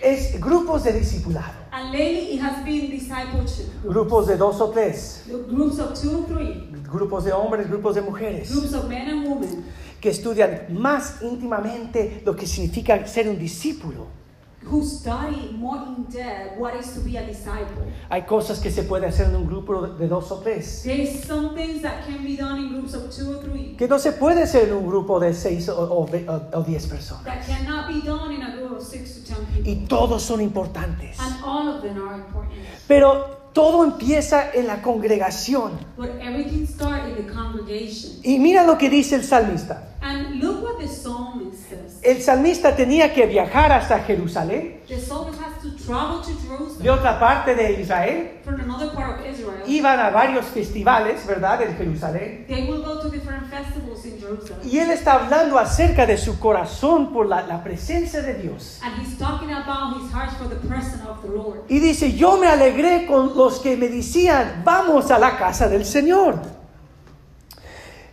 es 0.01 0.39
grupos 0.41 0.83
de 0.83 0.93
discipulado, 0.93 1.53
And 1.77 1.91
lately 1.91 2.35
it 2.35 2.41
has 2.41 2.63
been 2.63 2.89
discipleship. 2.89 3.65
grupos 3.83 4.27
de 4.27 4.38
dos 4.38 4.61
o 4.61 4.69
tres, 4.69 5.23
The 5.27 5.38
Groups 5.53 5.77
of 5.79 5.93
two 5.93 6.19
or 6.19 6.25
three, 6.25 6.69
grupos 6.89 7.25
de 7.25 7.33
hombres, 7.33 7.67
grupos 7.67 7.95
de 7.95 8.01
mujeres. 8.01 8.49
groups 8.49 8.73
of 8.73 8.88
men 8.88 9.09
and 9.09 9.27
women 9.27 9.65
que 9.99 10.09
estudian 10.09 10.67
más 10.69 11.21
íntimamente 11.21 12.21
lo 12.25 12.33
que 12.35 12.47
significa 12.47 13.05
ser 13.07 13.27
un 13.27 13.38
discípulo. 13.38 14.07
Who 14.67 14.84
study 14.84 15.51
more 15.58 15.78
in 15.86 16.04
depth 16.12 16.58
what 16.58 16.73
is 16.75 16.91
to 16.93 16.99
be 17.01 17.17
a 17.17 17.25
disciple. 17.25 17.84
Hay 18.10 18.23
cosas 18.23 18.60
que 18.60 18.71
se 18.71 18.84
puede 18.84 19.06
hacer 19.08 19.28
en 19.28 19.36
un 19.36 19.45
grupo 19.45 19.88
de 19.88 20.08
dos 20.08 20.32
o 20.32 20.38
tres, 20.39 20.82
There 20.84 21.01
is 21.01 21.23
some 21.23 21.54
things 21.56 21.82
that 21.84 22.04
can 22.06 22.23
be 22.23 22.36
done 22.36 22.60
in 22.60 22.69
groups 22.69 22.93
of 22.95 23.10
two 23.12 23.32
or 23.32 23.41
three 23.43 23.75
que 23.78 23.88
no 23.88 23.97
se 23.99 24.12
puede 24.13 24.43
hacer 24.43 24.69
en 24.69 24.73
un 24.78 24.88
grupo 24.88 25.19
de 25.19 25.34
seis 25.34 25.69
o, 25.69 25.78
o 25.78 26.06
o- 26.06 26.60
o 26.60 26.63
diez 26.63 26.88
personas. 26.88 27.23
that 27.25 27.45
cannot 27.45 27.88
be 27.88 28.01
done 28.01 28.34
in 28.34 28.41
a 28.41 28.56
group 28.58 28.71
of 28.78 28.84
six 28.84 29.13
to 29.19 29.34
ten 29.34 29.45
people. 29.47 29.71
Y 29.71 29.86
todos 29.88 30.23
son 30.23 30.41
importantes. 30.41 31.19
And 31.19 31.36
all 31.43 31.67
of 31.67 31.82
them 31.82 31.97
are 31.97 32.15
important. 32.15 32.60
Pero 32.88 33.44
todo 33.55 33.85
empieza 33.85 34.51
en 34.53 34.67
la 34.67 34.81
congregación. 34.81 35.71
But 35.95 36.09
everything 36.21 36.67
starts 36.67 37.07
in 37.07 37.25
the 37.25 37.33
congregation. 37.33 38.19
Y 38.21 38.37
mira 38.37 38.65
lo 38.65 38.77
que 38.77 38.89
dice 38.89 39.15
el 39.15 39.23
salmista. 39.23 39.95
And 40.01 40.43
look 40.43 40.61
what 40.61 40.77
the 40.77 40.89
psalmist 40.89 41.69
says. 41.69 41.99
El 42.03 42.21
salmista 42.21 42.75
tenía 42.75 43.13
que 43.13 43.25
viajar 43.25 43.71
hasta 43.71 43.99
Jerusalén, 43.99 44.81
The 44.88 45.00
psalmist 45.00 45.39
has 45.39 45.62
to 45.63 45.71
travel 45.84 46.21
to 46.21 46.36
de 46.80 46.89
otra 46.91 47.19
parte 47.19 47.56
de 47.56 47.82
Israel. 47.82 48.39
from 48.43 48.60
another 48.60 48.91
part 48.93 49.19
of 49.19 49.26
Israel. 49.26 49.63
Iban 49.65 50.00
a 50.00 50.12
varios 50.12 50.45
festivales, 50.45 51.26
¿verdad? 51.26 51.62
En 51.63 51.76
Jerusalén. 51.76 52.45
They 52.48 52.69
will 52.69 52.84
go 52.84 53.02
to 53.02 53.10
different 53.10 53.50
festivals 53.50 54.06
in 54.06 54.19
Jerusalem. 54.19 54.60
Y 54.63 54.78
él 54.78 54.91
está 54.91 55.13
hablando 55.13 55.58
acerca 55.58 56.06
de 56.06 56.17
su 56.17 56.38
corazón 56.39 57.12
por 57.12 57.28
la, 57.28 57.48
la 57.48 57.63
presencia 57.63 58.21
de 58.21 58.36
Dios. 58.36 58.80
And 58.84 59.02
he's 59.02 59.17
talking 59.17 59.52
about 59.52 60.00
his 60.00 60.12
heart 60.12 60.34
for 60.38 60.48
the 60.48 60.67
presence 60.67 61.02
of 61.08 61.21
the 61.24 61.30
Lord. 61.30 61.62
Y 61.67 61.80
dice, 61.80 62.13
yo 62.15 62.38
me 62.38 62.48
alegré 62.48 63.08
con 63.08 63.36
los 63.36 63.60
que 63.60 63.76
me 63.76 63.89
decían, 63.89 64.62
vamos 64.63 65.10
a 65.10 65.17
la 65.17 65.38
casa 65.38 65.67
del 65.67 65.86
Señor. 65.86 66.39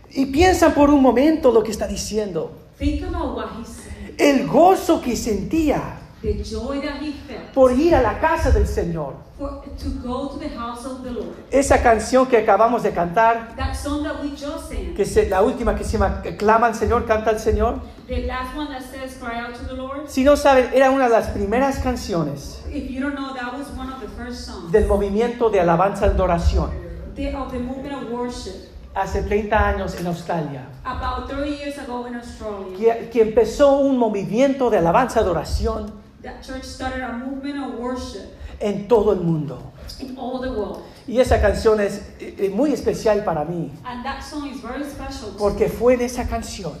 Y 0.09 0.25
piensan 0.27 0.73
por 0.73 0.89
un 0.89 1.03
momento 1.03 1.51
lo 1.51 1.61
que 1.61 1.71
está 1.71 1.85
diciendo. 1.85 2.51
Think 2.79 3.03
about 3.03 3.35
what 3.35 3.45
he 3.59 3.65
said. 3.65 4.15
El 4.17 4.47
gozo 4.47 5.01
que 5.01 5.15
sentía 5.15 5.99
The 6.23 6.41
joy 6.41 6.79
that 6.81 7.01
he 7.01 7.11
felt 7.11 7.51
por 7.53 7.71
ir 7.73 7.93
a 7.93 8.01
la 8.01 8.17
casa 8.19 8.49
del 8.51 8.65
Señor. 8.65 9.13
for, 9.37 9.61
to 9.77 9.89
go 10.01 10.29
to 10.29 10.39
the 10.39 10.47
house 10.57 10.85
of 10.85 11.03
the 11.03 11.11
Lord. 11.11 11.35
Esa 11.51 11.81
canción 11.83 12.25
que 12.27 12.37
acabamos 12.37 12.81
de 12.81 12.91
cantar, 12.91 13.53
That 13.57 13.73
song 13.75 14.03
that 14.03 14.23
we 14.23 14.29
just 14.29 14.69
sang. 14.69 14.95
que 14.95 15.03
es 15.03 15.29
la 15.29 15.41
última 15.43 15.75
que 15.75 15.83
se 15.83 15.97
llama 15.97 16.21
Clama 16.37 16.67
al 16.67 16.75
Señor, 16.75 17.05
canta 17.05 17.29
al 17.31 17.39
Señor. 17.39 17.81
The 18.07 18.25
last 18.25 18.55
one 18.55 18.69
that 18.69 18.81
says, 18.83 19.17
Cry 19.19 19.37
out 19.39 19.53
to 19.55 19.65
the 19.65 19.73
Lord. 19.75 20.07
Si 20.09 20.23
no 20.23 20.35
saben, 20.37 20.69
era 20.73 20.91
una 20.91 21.05
de 21.09 21.13
las 21.13 21.27
primeras 21.27 21.79
canciones 21.79 22.61
If 22.71 22.89
you 22.89 23.01
don't 23.01 23.15
know, 23.15 23.33
that 23.33 23.53
was 23.53 23.67
one 23.77 23.91
of 23.91 23.99
the 23.99 24.07
first 24.17 24.45
songs 24.45 24.71
del 24.71 24.87
movimiento 24.87 25.49
de 25.49 25.59
alabanza 25.59 26.07
y 26.07 26.09
adoración 26.09 26.69
the, 27.15 27.35
of 27.35 27.51
the 27.51 27.59
movement 27.59 27.93
of 28.01 28.09
worship 28.11 28.53
hace 28.95 29.23
30 29.23 29.55
años 29.57 29.99
en 29.99 30.07
Australia. 30.07 30.61
about 30.85 31.27
30 31.29 31.49
years 31.49 31.77
ago 31.77 32.05
in 32.07 32.15
Australia. 32.15 32.77
que, 32.77 33.09
que 33.09 33.21
empezó 33.21 33.77
un 33.79 33.97
movimiento 33.97 34.69
de 34.69 34.77
alabanza 34.77 35.19
y 35.19 35.23
adoración 35.23 36.02
That 36.23 36.41
church 36.41 36.63
started 36.63 37.01
a 37.03 37.17
movement 37.17 37.57
of 37.57 37.73
worship 37.77 38.33
en 38.61 38.87
todo 38.87 39.11
el 39.11 39.23
mundo. 39.23 39.73
in 39.99 40.17
all 40.17 40.39
the 40.39 40.51
world. 40.51 40.83
Y 41.05 41.19
esa 41.19 41.41
canción 41.41 41.81
es 41.81 42.01
eh, 42.19 42.49
muy 42.53 42.71
especial 42.71 43.23
para 43.25 43.43
mí, 43.43 43.69
And 43.83 44.03
that 44.05 44.21
song 44.21 44.47
is 44.47 44.61
very 44.61 44.83
special 44.85 45.31
to 45.33 45.37
porque 45.37 45.67
fue 45.67 45.95
en 45.95 46.01
esa 46.01 46.25
canción, 46.27 46.73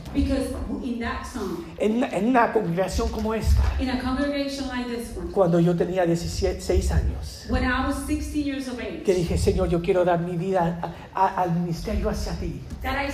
song, 1.25 1.65
en, 1.77 1.97
una- 1.97 2.07
en 2.09 2.27
una 2.29 2.53
congregación 2.53 3.09
como 3.09 3.33
esta, 3.33 3.61
in 3.81 3.89
a 3.89 3.99
congregation 3.99 4.69
like 4.69 4.87
this 4.89 5.09
one, 5.17 5.29
cuando 5.33 5.59
yo 5.59 5.75
tenía 5.75 6.05
16 6.05 6.91
años, 6.91 7.47
when 7.49 7.63
I 7.65 7.85
was 7.85 7.95
16 8.07 8.45
years 8.45 8.67
of 8.69 8.79
age, 8.79 9.03
que 9.03 9.13
dije, 9.13 9.37
Señor, 9.37 9.67
yo 9.67 9.81
quiero 9.81 10.05
dar 10.05 10.19
mi 10.21 10.37
vida 10.37 10.79
a- 11.13 11.25
a- 11.25 11.41
al 11.41 11.51
ministerio 11.51 12.09
hacia 12.09 12.31
ti, 12.39 12.61
I 12.81 12.87
I 12.87 13.11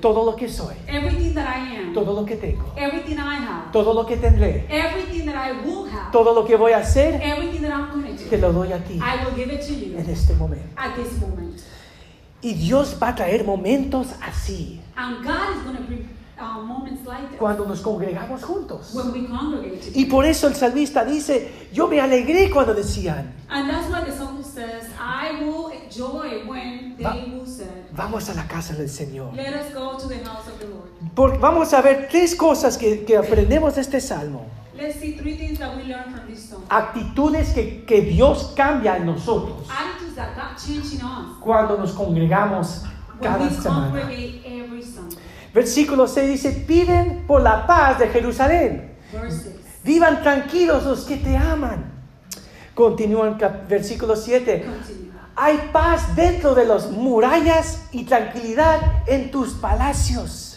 todo 0.00 0.24
lo 0.24 0.36
que 0.36 0.48
soy, 0.48 0.74
Everything 0.86 1.34
that 1.34 1.46
I 1.48 1.76
am, 1.76 1.94
todo 1.94 2.14
lo 2.14 2.24
que 2.26 2.36
tengo, 2.36 2.72
everything 2.76 3.16
I 3.16 3.36
have, 3.38 3.72
todo 3.72 3.94
lo 3.94 4.06
que 4.06 4.16
tendré, 4.16 4.66
everything 4.68 5.24
that 5.26 5.34
I 5.36 5.52
will 5.66 5.86
have, 5.90 6.10
todo 6.12 6.34
lo 6.34 6.44
que 6.44 6.56
voy 6.56 6.72
a 6.72 6.78
hacer, 6.78 7.20
everything 7.22 7.62
lo 8.42 8.52
doy 8.52 8.72
a 8.72 8.78
ti 8.84 8.94
I 9.00 9.24
will 9.24 9.34
give 9.34 9.50
it 9.52 9.62
to 9.66 9.72
you 9.72 9.96
en 9.98 10.10
este 10.10 10.34
momento. 10.34 10.66
at 10.76 10.94
this 10.96 11.18
moment. 11.20 11.60
Y 12.42 12.54
Dios 12.54 12.96
va 13.00 13.08
a 13.10 13.14
traer 13.14 13.44
momentos 13.44 14.08
así. 14.20 14.80
And 14.96 15.24
God 15.24 15.56
is 15.56 15.62
going 15.64 15.76
to 15.76 15.82
bring 15.84 16.08
uh, 16.38 16.60
moments 16.60 17.06
like 17.06 17.28
this 17.30 17.38
cuando 17.38 17.64
nos 17.66 17.80
congregamos 17.80 18.42
juntos. 18.42 18.92
when 18.94 19.12
we 19.12 19.26
congregate 19.28 19.78
together. 19.80 19.96
Y 20.00 20.04
por 20.06 20.24
eso 20.26 20.48
el 20.48 20.54
salmista 20.56 21.04
dice, 21.04 21.50
yo 21.72 21.86
me 21.86 22.00
alegré 22.00 22.50
cuando 22.50 22.74
decían, 22.74 23.32
And 23.48 23.70
that's 23.70 23.88
why 23.88 24.00
the 24.04 24.10
psalmist 24.12 24.54
says, 24.54 24.88
I 24.98 25.44
will 25.44 25.70
joy 25.88 26.42
when 26.48 26.96
Va- 27.00 27.12
they 27.12 27.30
will 27.30 27.46
say, 27.46 27.66
vamos 27.92 28.28
a 28.28 28.34
la 28.34 28.48
casa 28.48 28.74
del 28.74 28.88
Señor. 28.88 29.32
Let 29.36 29.54
us 29.54 29.72
go 29.72 29.96
to 29.98 30.08
the 30.08 30.16
house 30.24 30.48
of 30.48 30.58
the 30.58 30.66
Lord. 30.66 30.88
Porque 31.14 31.38
vamos 31.38 31.72
a 31.74 31.80
ver 31.80 32.08
tres 32.10 32.34
cosas 32.34 32.76
que, 32.76 33.04
que 33.04 33.16
aprendemos 33.16 33.76
de 33.76 33.82
este 33.82 34.00
salmo. 34.00 34.46
Let's 34.82 34.98
see 34.98 35.12
three 35.12 35.36
things 35.36 35.58
that 35.60 35.76
we 35.76 35.84
learn 35.84 36.12
from 36.12 36.26
this 36.26 36.48
song. 36.50 36.64
Actitudes 36.68 37.52
que, 37.54 37.84
que 37.86 38.00
Dios 38.02 38.52
cambia 38.56 38.96
en 38.96 39.06
nosotros 39.06 39.68
Attitudes 39.70 40.16
that 40.16 40.34
God 40.34 40.56
changed 40.58 40.94
in 40.94 41.00
us 41.02 41.38
cuando 41.40 41.76
nos 41.78 41.92
congregamos 41.92 42.82
when 42.82 43.20
cada 43.32 43.44
we 43.44 43.50
semana. 43.50 43.90
congregate 43.92 44.42
every 44.44 44.82
Sunday. 44.82 45.18
Versículo 45.54 46.08
6 46.08 46.28
dice, 46.28 46.50
piden 46.66 47.24
por 47.26 47.42
la 47.42 47.66
paz 47.66 47.98
de 48.00 48.08
Jerusalén. 48.08 48.90
Verse 49.12 49.42
6. 49.44 49.54
Vivan 49.84 50.22
tranquilos 50.22 50.84
los 50.84 51.04
que 51.04 51.16
te 51.18 51.36
aman. 51.36 51.92
Continúa 52.74 53.36
cap- 53.38 53.68
versículo 53.68 54.16
7. 54.16 54.64
Continue. 54.64 55.12
Hay 55.36 55.70
paz 55.72 56.14
dentro 56.16 56.54
de 56.54 56.64
las 56.64 56.90
murallas 56.90 57.82
y 57.92 58.04
tranquilidad 58.04 58.80
en 59.06 59.30
tus 59.30 59.54
palacios. 59.54 60.51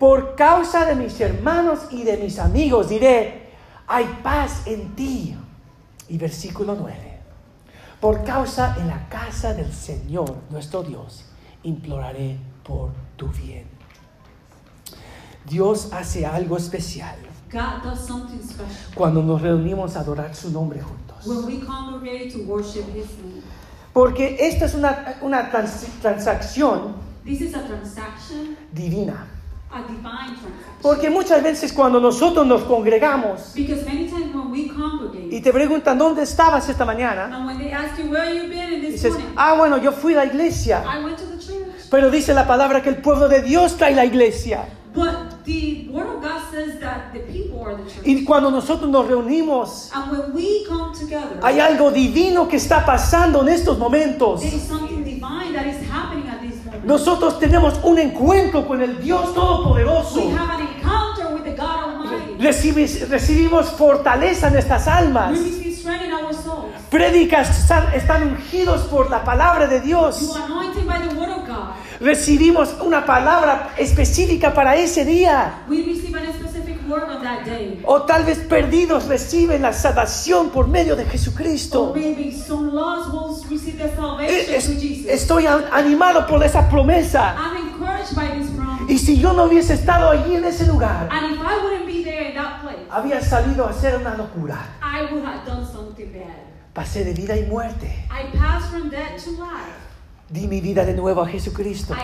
Por 0.00 0.34
causa 0.34 0.84
de 0.86 0.96
mis 0.96 1.20
hermanos 1.20 1.80
y 1.92 2.02
de 2.02 2.16
mis 2.16 2.38
amigos 2.40 2.88
diré, 2.88 3.50
hay 3.86 4.06
paz 4.22 4.62
en 4.66 4.96
ti. 4.96 5.36
Y 6.08 6.18
versículo 6.18 6.74
9. 6.74 6.96
Por 8.00 8.24
causa 8.24 8.74
en 8.80 8.88
la 8.88 9.08
casa 9.10 9.52
del 9.54 9.70
Señor 9.72 10.34
nuestro 10.50 10.82
Dios, 10.82 11.26
imploraré 11.62 12.38
por 12.64 12.90
tu 13.16 13.28
bien. 13.28 13.66
Dios 15.46 15.90
hace 15.92 16.24
algo 16.26 16.56
especial 16.56 17.16
God 17.52 17.82
does 17.82 18.00
something 18.06 18.38
special 18.42 18.94
cuando 18.94 19.22
nos 19.22 19.40
reunimos 19.42 19.96
a 19.96 20.00
adorar 20.00 20.34
su 20.36 20.50
nombre 20.50 20.80
juntos. 20.80 21.26
when 21.26 21.44
we 21.44 21.58
congregate 21.66 22.30
to 22.32 22.38
worship 22.44 22.84
His 22.94 23.06
name. 23.18 23.42
Porque 23.92 24.36
esta 24.40 24.64
es 24.66 24.74
una, 24.74 25.16
una 25.20 25.50
trans- 25.50 25.86
transacción 26.00 26.94
This 27.24 27.40
is 27.42 27.54
a 27.54 27.62
transaction, 27.66 28.56
divina. 28.72 29.26
Porque 30.82 31.10
muchas 31.10 31.42
veces 31.42 31.72
cuando 31.72 32.00
nosotros 32.00 32.46
nos 32.46 32.62
congregamos 32.62 33.52
Because 33.54 33.84
many 33.84 34.08
times 34.08 34.34
when 34.34 34.50
we 34.50 34.68
congregate, 34.68 35.28
y 35.30 35.40
te 35.40 35.52
preguntan 35.52 35.96
dónde 35.96 36.22
estabas 36.22 36.68
esta 36.68 36.84
mañana, 36.84 37.28
dices, 38.80 39.14
ah, 39.36 39.54
bueno, 39.56 39.78
yo 39.78 39.92
fui 39.92 40.14
a 40.14 40.18
la 40.18 40.26
iglesia. 40.26 40.82
I 40.84 41.04
went 41.04 41.18
to 41.18 41.26
the 41.26 41.38
church. 41.38 41.88
Pero 41.90 42.10
dice 42.10 42.34
la 42.34 42.46
palabra 42.46 42.82
que 42.82 42.88
el 42.88 42.96
pueblo 42.96 43.28
de 43.28 43.42
Dios 43.42 43.76
trae 43.76 43.94
la 43.94 44.04
iglesia. 44.04 44.66
Y 48.04 48.24
cuando 48.24 48.50
nosotros 48.50 48.90
nos 48.90 49.06
reunimos, 49.06 49.90
And 49.92 50.10
when 50.10 50.32
we 50.34 50.64
come 50.68 50.92
together, 50.92 51.38
hay 51.42 51.60
algo 51.60 51.90
divino 51.90 52.48
que 52.48 52.56
está 52.56 52.84
pasando 52.84 53.42
en 53.42 53.48
estos 53.50 53.78
momentos. 53.78 54.42
Nosotros 56.84 57.38
tenemos 57.38 57.78
un 57.82 57.98
encuentro 57.98 58.66
con 58.66 58.80
el 58.82 59.00
Dios 59.02 59.34
Todopoderoso. 59.34 60.20
Recibis- 62.38 63.08
recibimos 63.08 63.66
fortaleza 63.70 64.46
en 64.48 64.54
nuestras 64.54 64.86
almas. 64.88 65.32
Prédicas 66.90 67.50
están, 67.60 67.92
están 67.94 68.22
ungidos 68.28 68.82
por 68.82 69.10
la 69.10 69.22
palabra 69.24 69.66
de 69.66 69.80
Dios. 69.80 70.20
Recibimos 72.00 72.74
una 72.80 73.04
palabra 73.04 73.70
específica 73.76 74.52
para 74.54 74.74
ese 74.76 75.04
día. 75.04 75.62
O 77.84 78.02
tal 78.02 78.24
vez 78.24 78.38
perdidos 78.38 79.06
reciben 79.06 79.62
la 79.62 79.72
salvación 79.72 80.50
por 80.50 80.68
medio 80.68 80.96
de 80.96 81.04
Jesucristo. 81.04 81.94
Eh, 81.96 82.32
es-. 84.56 84.68
Estoy 85.06 85.46
animado 85.46 86.26
por 86.26 86.42
esa 86.42 86.68
promesa. 86.68 87.36
Y 88.88 88.98
si 88.98 89.18
yo 89.18 89.32
no 89.32 89.44
hubiese 89.44 89.74
estado 89.74 90.10
allí 90.10 90.34
en 90.34 90.44
ese 90.44 90.66
lugar, 90.66 91.08
había 92.90 93.20
salido 93.20 93.66
a 93.66 93.70
hacer 93.70 93.96
una 93.96 94.16
locura. 94.16 94.58
I 94.82 95.12
would 95.12 95.24
have 95.24 95.46
done 95.46 95.64
something 95.64 96.12
bad. 96.12 96.50
Pasé 96.74 97.04
de 97.04 97.12
vida 97.12 97.36
y 97.36 97.44
muerte. 97.44 97.86
I 98.10 98.36
passed 98.36 98.70
from 98.70 98.90
death 98.90 99.22
to 99.24 99.30
life. 99.32 99.90
Di 100.28 100.46
mi 100.46 100.60
vida 100.60 100.84
de 100.84 100.94
nuevo 100.94 101.22
a 101.22 101.26
Jesucristo 101.28 101.94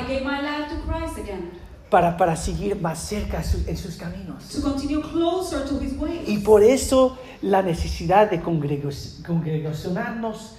Para, 1.91 2.17
para 2.17 2.35
seguir 2.35 2.81
más 2.81 2.99
cerca 2.99 3.45
su- 3.45 3.63
en 3.69 3.77
sus 3.77 3.95
caminos. 3.97 4.43
to 4.49 4.61
continue 4.61 5.01
closer 5.01 5.65
to 5.69 5.81
His 5.81 5.93
ways. 5.97 6.27
Y 6.29 6.39
por 6.39 6.65
eso 6.65 7.17
la 7.43 7.63
necesidad 7.63 8.29
de 8.31 8.41
congregacionarnos 8.41 10.57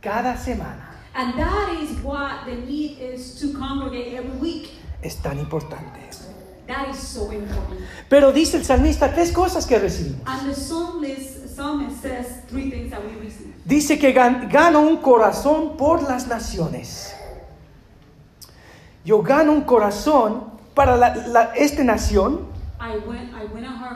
cada 0.00 0.36
semana 0.36 0.86
And 1.12 1.34
that 1.34 1.72
is 1.82 1.90
what 2.04 2.44
the 2.46 2.54
need 2.54 2.98
is 3.00 3.34
to 3.40 3.48
congregate 3.58 4.14
every 4.16 4.30
week. 4.40 4.70
es 5.02 5.16
tan 5.16 5.40
importante. 5.40 5.98
That 6.68 6.88
is 6.88 6.98
so 6.98 7.32
important. 7.32 7.80
Pero 8.08 8.30
dice 8.32 8.56
el 8.56 8.64
salmista 8.64 9.12
tres 9.12 9.32
cosas 9.32 9.66
que 9.66 9.76
recibimos. 9.76 10.20
And 10.24 10.46
the 10.48 10.54
psalmist, 10.54 11.48
psalmist 11.52 12.00
says 12.00 12.44
three 12.48 12.70
things 12.70 12.90
that 12.90 13.00
we 13.04 13.16
receive. 13.20 13.52
Dice 13.64 13.98
que 13.98 14.12
gan- 14.14 14.48
gano 14.48 14.82
un 14.82 14.98
corazón 14.98 15.76
por 15.76 16.00
las 16.04 16.28
naciones. 16.28 17.12
Yo 19.04 19.22
gano 19.22 19.52
un 19.52 19.62
corazón 19.62 20.49
para 20.80 20.96
la- 20.96 21.14
la- 21.14 21.52
esta 21.56 21.84
nación, 21.84 22.46
I 22.80 22.96
I 22.96 23.46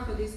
for 0.05 0.15
this 0.15 0.35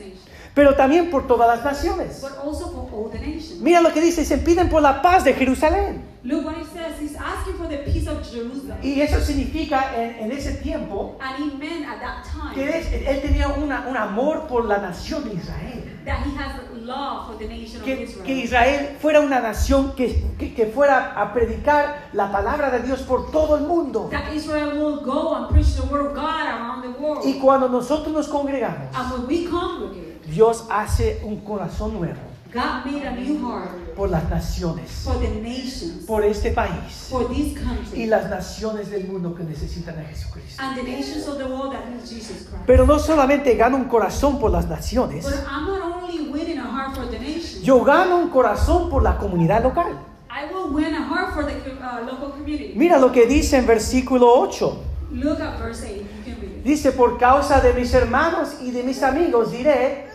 pero 0.55 0.75
también 0.75 1.11
por 1.11 1.27
todas 1.27 1.47
las 1.47 1.63
naciones. 1.63 2.23
but 2.23 2.33
also 2.43 2.71
for 2.73 2.89
all 2.91 3.11
the 3.11 3.19
nations. 3.19 3.61
Mira 3.61 3.83
lo 3.83 3.93
que 3.93 4.01
dice, 4.01 4.25
se 4.25 4.39
piden 4.39 4.71
por 4.71 4.81
la 4.81 5.03
paz 5.03 5.25
de 5.25 5.35
Jerusalén. 5.35 6.03
Look 6.25 6.47
what 6.47 6.55
he 6.57 6.65
says. 6.65 6.99
He's 6.99 7.17
asking 7.17 7.55
for 7.59 7.69
the 7.69 7.79
peace 7.79 8.09
of 8.09 8.23
Jerusalem. 8.29 8.79
Y 8.83 9.01
eso 9.03 9.21
significa 9.21 9.95
en, 9.95 10.25
en 10.25 10.33
ese 10.33 10.53
tiempo 10.63 11.17
And 11.21 11.37
he 11.45 11.57
meant 11.59 11.87
at 11.87 12.01
that 12.01 12.25
time 12.25 12.55
que 12.55 12.65
él, 12.65 13.07
él 13.07 13.21
tenía 13.21 13.49
una- 13.49 13.87
un 13.87 13.97
amor 13.97 14.47
por 14.49 14.65
la 14.65 14.79
nación 14.79 15.25
de 15.29 15.35
Israel. 15.35 15.78
That 16.05 16.25
he 16.25 16.35
has 16.37 16.53
love 16.85 17.27
for 17.27 17.37
the 17.39 17.47
nation 17.47 17.81
of 17.81 17.85
Que, 17.85 18.03
Israel. 18.05 18.25
que 18.25 18.33
Israel 18.45 18.97
fuera 19.01 19.21
una 19.21 19.41
nación 19.41 19.93
que, 19.95 20.25
que- 20.39 20.55
que 20.55 20.67
fuera 20.67 21.13
a 21.21 21.33
predicar 21.35 22.09
la 22.15 22.33
palabra 22.33 22.71
de 22.71 22.81
Dios 22.81 23.03
por 23.03 23.31
todo 23.31 23.57
el 23.57 23.65
mundo. 23.67 24.09
that 24.11 24.33
Israel 24.35 24.71
will 24.79 25.01
go 25.05 25.35
and 25.35 25.49
preach 25.51 25.75
the 25.77 25.83
word 25.87 26.07
of 26.07 26.15
God 26.15 26.47
around 26.47 26.83
the 26.83 26.91
world. 27.01 27.25
Y 27.27 27.39
cuando 27.41 27.69
nosotros 27.69 28.13
nos 28.15 28.29
congregamos, 28.29 28.89
and 28.95 29.13
when 29.13 29.27
we 29.27 29.45
congregate, 29.51 30.23
Dios 30.27 30.65
hace 30.71 31.21
un 31.25 31.41
corazón 31.41 31.93
nuevo 31.95 32.17
God 32.53 32.87
made 32.87 33.05
a 33.07 33.13
new 33.13 33.39
heart 33.47 33.95
por 33.95 34.09
las 34.09 34.29
naciones, 34.31 34.91
for 35.05 35.19
the 35.21 35.29
nations, 35.29 36.07
por 36.07 36.25
este 36.25 36.53
país 36.53 37.09
for 37.11 37.29
this 37.29 37.49
y 37.49 37.55
country, 37.55 38.07
las 38.07 38.31
naciones 38.31 38.91
del 38.91 39.07
mundo 39.07 39.35
que 39.35 39.45
necesitan 39.45 39.99
a 39.99 40.05
Jesucristo. 40.05 40.63
and 40.63 40.77
the 40.77 40.83
nations 40.83 41.27
of 41.29 41.37
the 41.37 41.45
world 41.45 41.73
that 41.73 41.87
need 41.91 42.01
Jesus 42.01 42.47
Christ. 42.49 42.65
Pero 42.67 42.87
no 42.87 42.99
solamente 42.99 43.55
gano 43.57 43.77
un 43.77 43.85
corazón 43.85 44.39
por 44.39 44.51
las 44.51 44.67
naciones, 44.67 45.25
But 45.25 45.45
I'm 45.47 45.67
not 45.67 46.03
only 46.03 46.31
winning 46.31 46.59
a 46.59 46.65
heart 46.65 46.97
for 46.97 47.07
the 47.11 47.19
nations, 47.19 47.61
yo 47.63 47.85
gano 47.85 48.17
un 48.17 48.31
corazón 48.31 48.89
por 48.89 49.03
la 49.03 49.19
comunidad 49.19 49.63
local. 49.63 49.99
I 50.31 50.47
will 50.53 50.73
win 50.73 50.95
a 50.95 51.03
heart 51.03 51.35
for 51.35 51.45
the 51.45 51.53
uh, 51.53 52.01
local 52.07 52.31
community. 52.31 52.73
Mira 52.77 52.99
lo 52.99 53.11
que 53.13 53.27
dice 53.27 53.59
en 53.59 53.67
versículo 53.67 54.33
8. 54.39 54.85
Look 55.13 55.41
at 55.41 55.59
verse 55.59 55.85
8. 55.85 55.97
You 55.97 56.05
can 56.25 56.41
read 56.41 56.51
it. 56.59 56.65
Dice, 56.65 56.93
por 56.93 57.19
causa 57.19 57.61
de 57.61 57.75
mis 57.75 57.93
hermanos 57.93 58.57
y 58.63 58.71
de 58.71 58.83
mis 58.85 59.03
amigos 59.03 59.51
diré, 59.53 60.07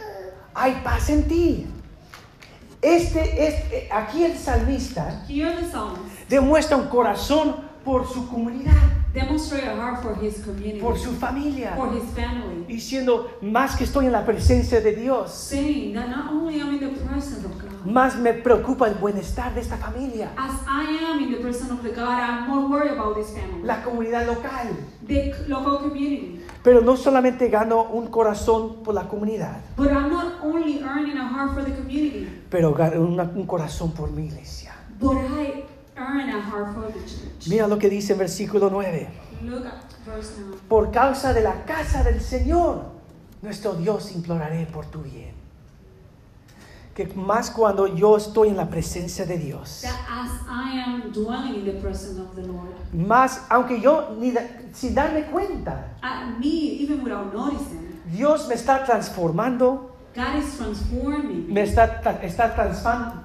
hay 0.55 0.81
paz 0.83 1.09
en 1.09 1.27
ti. 1.27 1.67
Este 2.83 3.47
es, 3.47 3.71
eh, 3.71 3.89
aquí 3.89 4.25
el 4.25 4.37
salmista 4.37 5.23
demuestra 6.27 6.75
un 6.75 6.89
corazón 6.89 7.55
por 7.85 8.05
su 8.07 8.27
comunidad, 8.27 8.73
a 9.15 9.75
heart 9.75 10.01
for 10.01 10.17
his 10.21 10.43
community, 10.43 10.79
por 10.79 10.97
su 10.97 11.11
familia, 11.13 11.75
for 11.75 11.93
his 11.93 12.03
family, 12.13 12.65
diciendo, 12.67 13.29
más 13.41 13.75
que 13.77 13.85
estoy 13.85 14.07
en 14.07 14.11
la 14.11 14.25
presencia 14.25 14.81
de 14.81 14.95
Dios, 14.95 15.31
saying 15.31 15.93
that 15.93 16.09
not 16.09 16.31
only 16.31 16.59
am 16.59 16.71
I 16.71 16.77
in 16.77 16.79
the 16.79 16.99
presence 17.05 17.45
of 17.45 17.51
God, 17.61 17.85
más 17.85 18.17
me 18.17 18.33
preocupa 18.33 18.87
el 18.87 18.95
bienestar 18.95 19.53
de 19.53 19.61
esta 19.61 19.77
familia, 19.77 20.31
as 20.37 20.61
I 20.67 21.05
am 21.05 21.19
in 21.23 21.31
the 21.31 21.37
presence 21.37 21.71
of 21.71 21.83
the 21.83 21.91
God, 21.91 22.19
I'm 22.19 22.49
more 22.49 22.67
worried 22.67 22.91
about 22.91 23.15
this 23.15 23.31
family, 23.31 23.63
la 23.63 23.81
comunidad 23.81 24.27
local. 24.27 24.49
the 25.05 25.33
local 25.47 25.79
community. 25.79 26.41
Pero 26.63 26.81
no 26.81 26.95
solamente 26.95 27.49
gano 27.49 27.83
un 27.83 28.07
corazón 28.07 28.77
por 28.83 28.93
la 28.95 29.07
comunidad, 29.07 29.57
But 29.75 29.87
I'm 29.91 30.09
not 30.09 30.35
only 30.43 30.79
earning 30.81 31.17
a 31.17 31.27
heart 31.27 31.53
for 31.53 31.63
the 31.65 31.71
community, 31.73 32.27
pero 32.49 32.73
gano 32.73 33.01
una- 33.01 33.23
un 33.35 33.45
corazón 33.45 33.91
por 33.91 34.09
mi 34.11 34.25
iglesia. 34.27 34.73
but 34.99 35.17
I 35.17 35.65
earn 35.97 36.29
a 36.29 36.41
heart 36.41 36.73
for 36.73 36.87
the 36.87 36.99
church. 37.01 37.47
Mira 37.47 37.67
lo 37.67 37.77
que 37.77 37.89
dice 37.89 38.13
en 38.13 38.19
versículo 38.19 38.69
9. 38.69 39.09
Look 39.43 39.65
at 39.65 39.73
verse 40.05 40.35
9. 40.39 40.57
Por 40.69 40.89
causa 40.91 41.33
de 41.33 41.41
la 41.41 41.65
casa 41.65 42.01
del 42.03 42.21
Señor, 42.21 42.83
nuestro 43.41 43.73
Dios 43.73 44.13
imploraré 44.15 44.65
por 44.65 44.85
tu 44.85 45.01
bien. 45.01 45.32
Que 46.93 47.07
más 47.15 47.49
cuando 47.49 47.87
yo 47.87 48.17
estoy 48.17 48.49
en 48.49 48.57
la 48.57 48.69
presencia 48.69 49.25
de 49.25 49.37
Dios. 49.37 49.83
Más, 52.93 53.41
aunque 53.49 53.81
yo 53.81 54.15
ni 54.19 54.31
da- 54.31 54.47
sin 54.73 54.93
darme 54.93 55.25
cuenta, 55.25 55.87
me, 56.39 56.81
even 56.83 57.03
noticing, 57.33 58.01
Dios 58.11 58.47
me 58.47 58.53
está 58.55 58.83
transformando, 58.85 59.89
God 60.15 60.37
is 60.37 60.55
transforming 60.57 61.47
me 61.47 61.53
me. 61.53 61.61
está, 61.63 61.99
está 62.21 62.53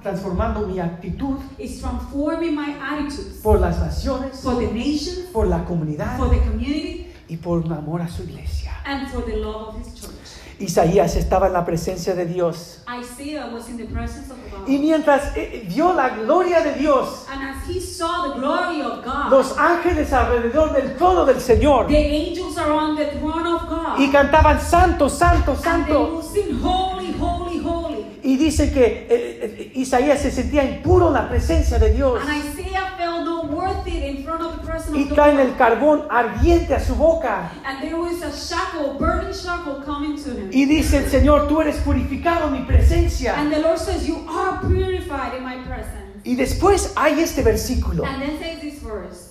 transformando 0.01 0.65
mi 0.65 0.79
actitud 0.79 1.37
It's 1.59 1.79
transforming 1.79 2.55
my 2.55 2.73
attitudes 2.81 3.41
por 3.43 3.59
las 3.59 3.77
naciones, 3.79 4.39
for 4.41 4.57
the 4.57 4.65
nations, 4.73 5.27
por 5.31 5.45
la 5.45 5.63
comunidad 5.65 6.17
for 6.17 6.31
the 6.31 6.39
community, 6.39 7.11
y 7.27 7.37
por 7.37 7.59
un 7.59 7.71
amor 7.73 8.01
a 8.01 8.07
su 8.07 8.23
iglesia. 8.23 8.71
and 8.85 9.07
for 9.09 9.23
the 9.23 9.35
love 9.37 9.75
of 9.75 9.85
His 9.85 9.93
church. 9.93 10.15
Isaías 10.59 11.15
estaba 11.15 11.47
en 11.47 11.53
la 11.53 11.63
presencia 11.65 12.13
de 12.15 12.25
Dios. 12.25 12.81
Isaiah 12.87 13.47
was 13.53 13.69
in 13.69 13.77
the 13.77 13.85
presence 13.85 14.29
of 14.29 14.37
God. 14.51 14.67
Y 14.67 14.77
mientras 14.79 15.31
eh, 15.37 15.65
vio 15.67 15.93
la 15.93 16.09
gloria 16.09 16.61
de 16.61 16.73
Dios, 16.73 17.25
And 17.31 17.41
as 17.43 17.65
he 17.67 17.79
saw 17.79 18.33
the 18.33 18.39
glory 18.39 18.81
of 18.81 19.03
God, 19.03 19.29
los 19.31 19.57
ángeles 19.57 20.11
alrededor 20.11 20.73
del 20.73 20.95
trono 20.97 21.25
del 21.25 21.39
Señor 21.39 21.87
the 21.87 21.95
angels 21.95 22.57
are 22.57 22.71
on 22.71 22.95
the 22.97 23.05
throne 23.19 23.47
of 23.47 23.69
God. 23.69 23.99
y 23.99 24.09
cantaban 24.11 24.59
santo, 24.59 25.07
santo, 25.09 25.55
santo. 25.55 26.15
will 26.17 26.21
sing 26.23 26.59
holy, 26.61 27.13
holy, 27.13 27.59
holy. 27.63 28.05
Y 28.21 28.35
dice 28.35 28.71
que 28.73 28.83
eh, 28.83 29.07
eh, 29.09 29.71
Isaías 29.75 30.19
se 30.21 30.29
sentía 30.31 30.63
impuro 30.65 31.07
en 31.07 31.13
la 31.13 31.29
presencia 31.29 31.79
de 31.79 31.93
Dios. 31.93 32.21
And 32.21 32.29
Isaiah 32.43 32.93
felt 32.97 33.23
no 33.23 33.43
worth 33.43 33.87
it 33.87 34.03
in 34.03 34.23
front 34.25 34.41
of 34.41 34.57
the 34.57 34.63
presence 34.65 34.78
Y 34.95 35.05
traen 35.09 35.39
el 35.39 35.55
carbón 35.55 36.03
ardiente 36.09 36.73
a 36.75 36.79
su 36.79 36.95
boca. 36.95 37.51
And 37.65 37.81
there 37.81 37.95
was 37.95 38.21
a 38.21 38.31
shackle, 38.31 38.97
burning 38.97 39.33
shackle 39.33 39.83
coming 39.85 40.15
to 40.23 40.31
him. 40.31 40.49
Y 40.51 40.65
dice 40.65 40.97
el 40.97 41.09
Señor, 41.09 41.47
tú 41.47 41.61
eres 41.61 41.77
purificado 41.77 42.47
en 42.47 42.53
mi 42.53 42.65
presencia. 42.65 43.39
And 43.39 43.51
the 43.51 43.59
Lord 43.59 43.79
says, 43.79 44.07
You 44.07 44.25
are 44.29 44.59
purified 44.67 45.35
in 45.37 45.43
my 45.43 45.57
presence. 45.65 46.21
Y 46.23 46.35
después 46.35 46.93
hay 46.95 47.21
este 47.21 47.43
versículo. 47.43 48.05
And 48.05 48.21
then 48.21 48.39
says 48.39 48.61
this 48.61 48.81
verse. 48.81 49.29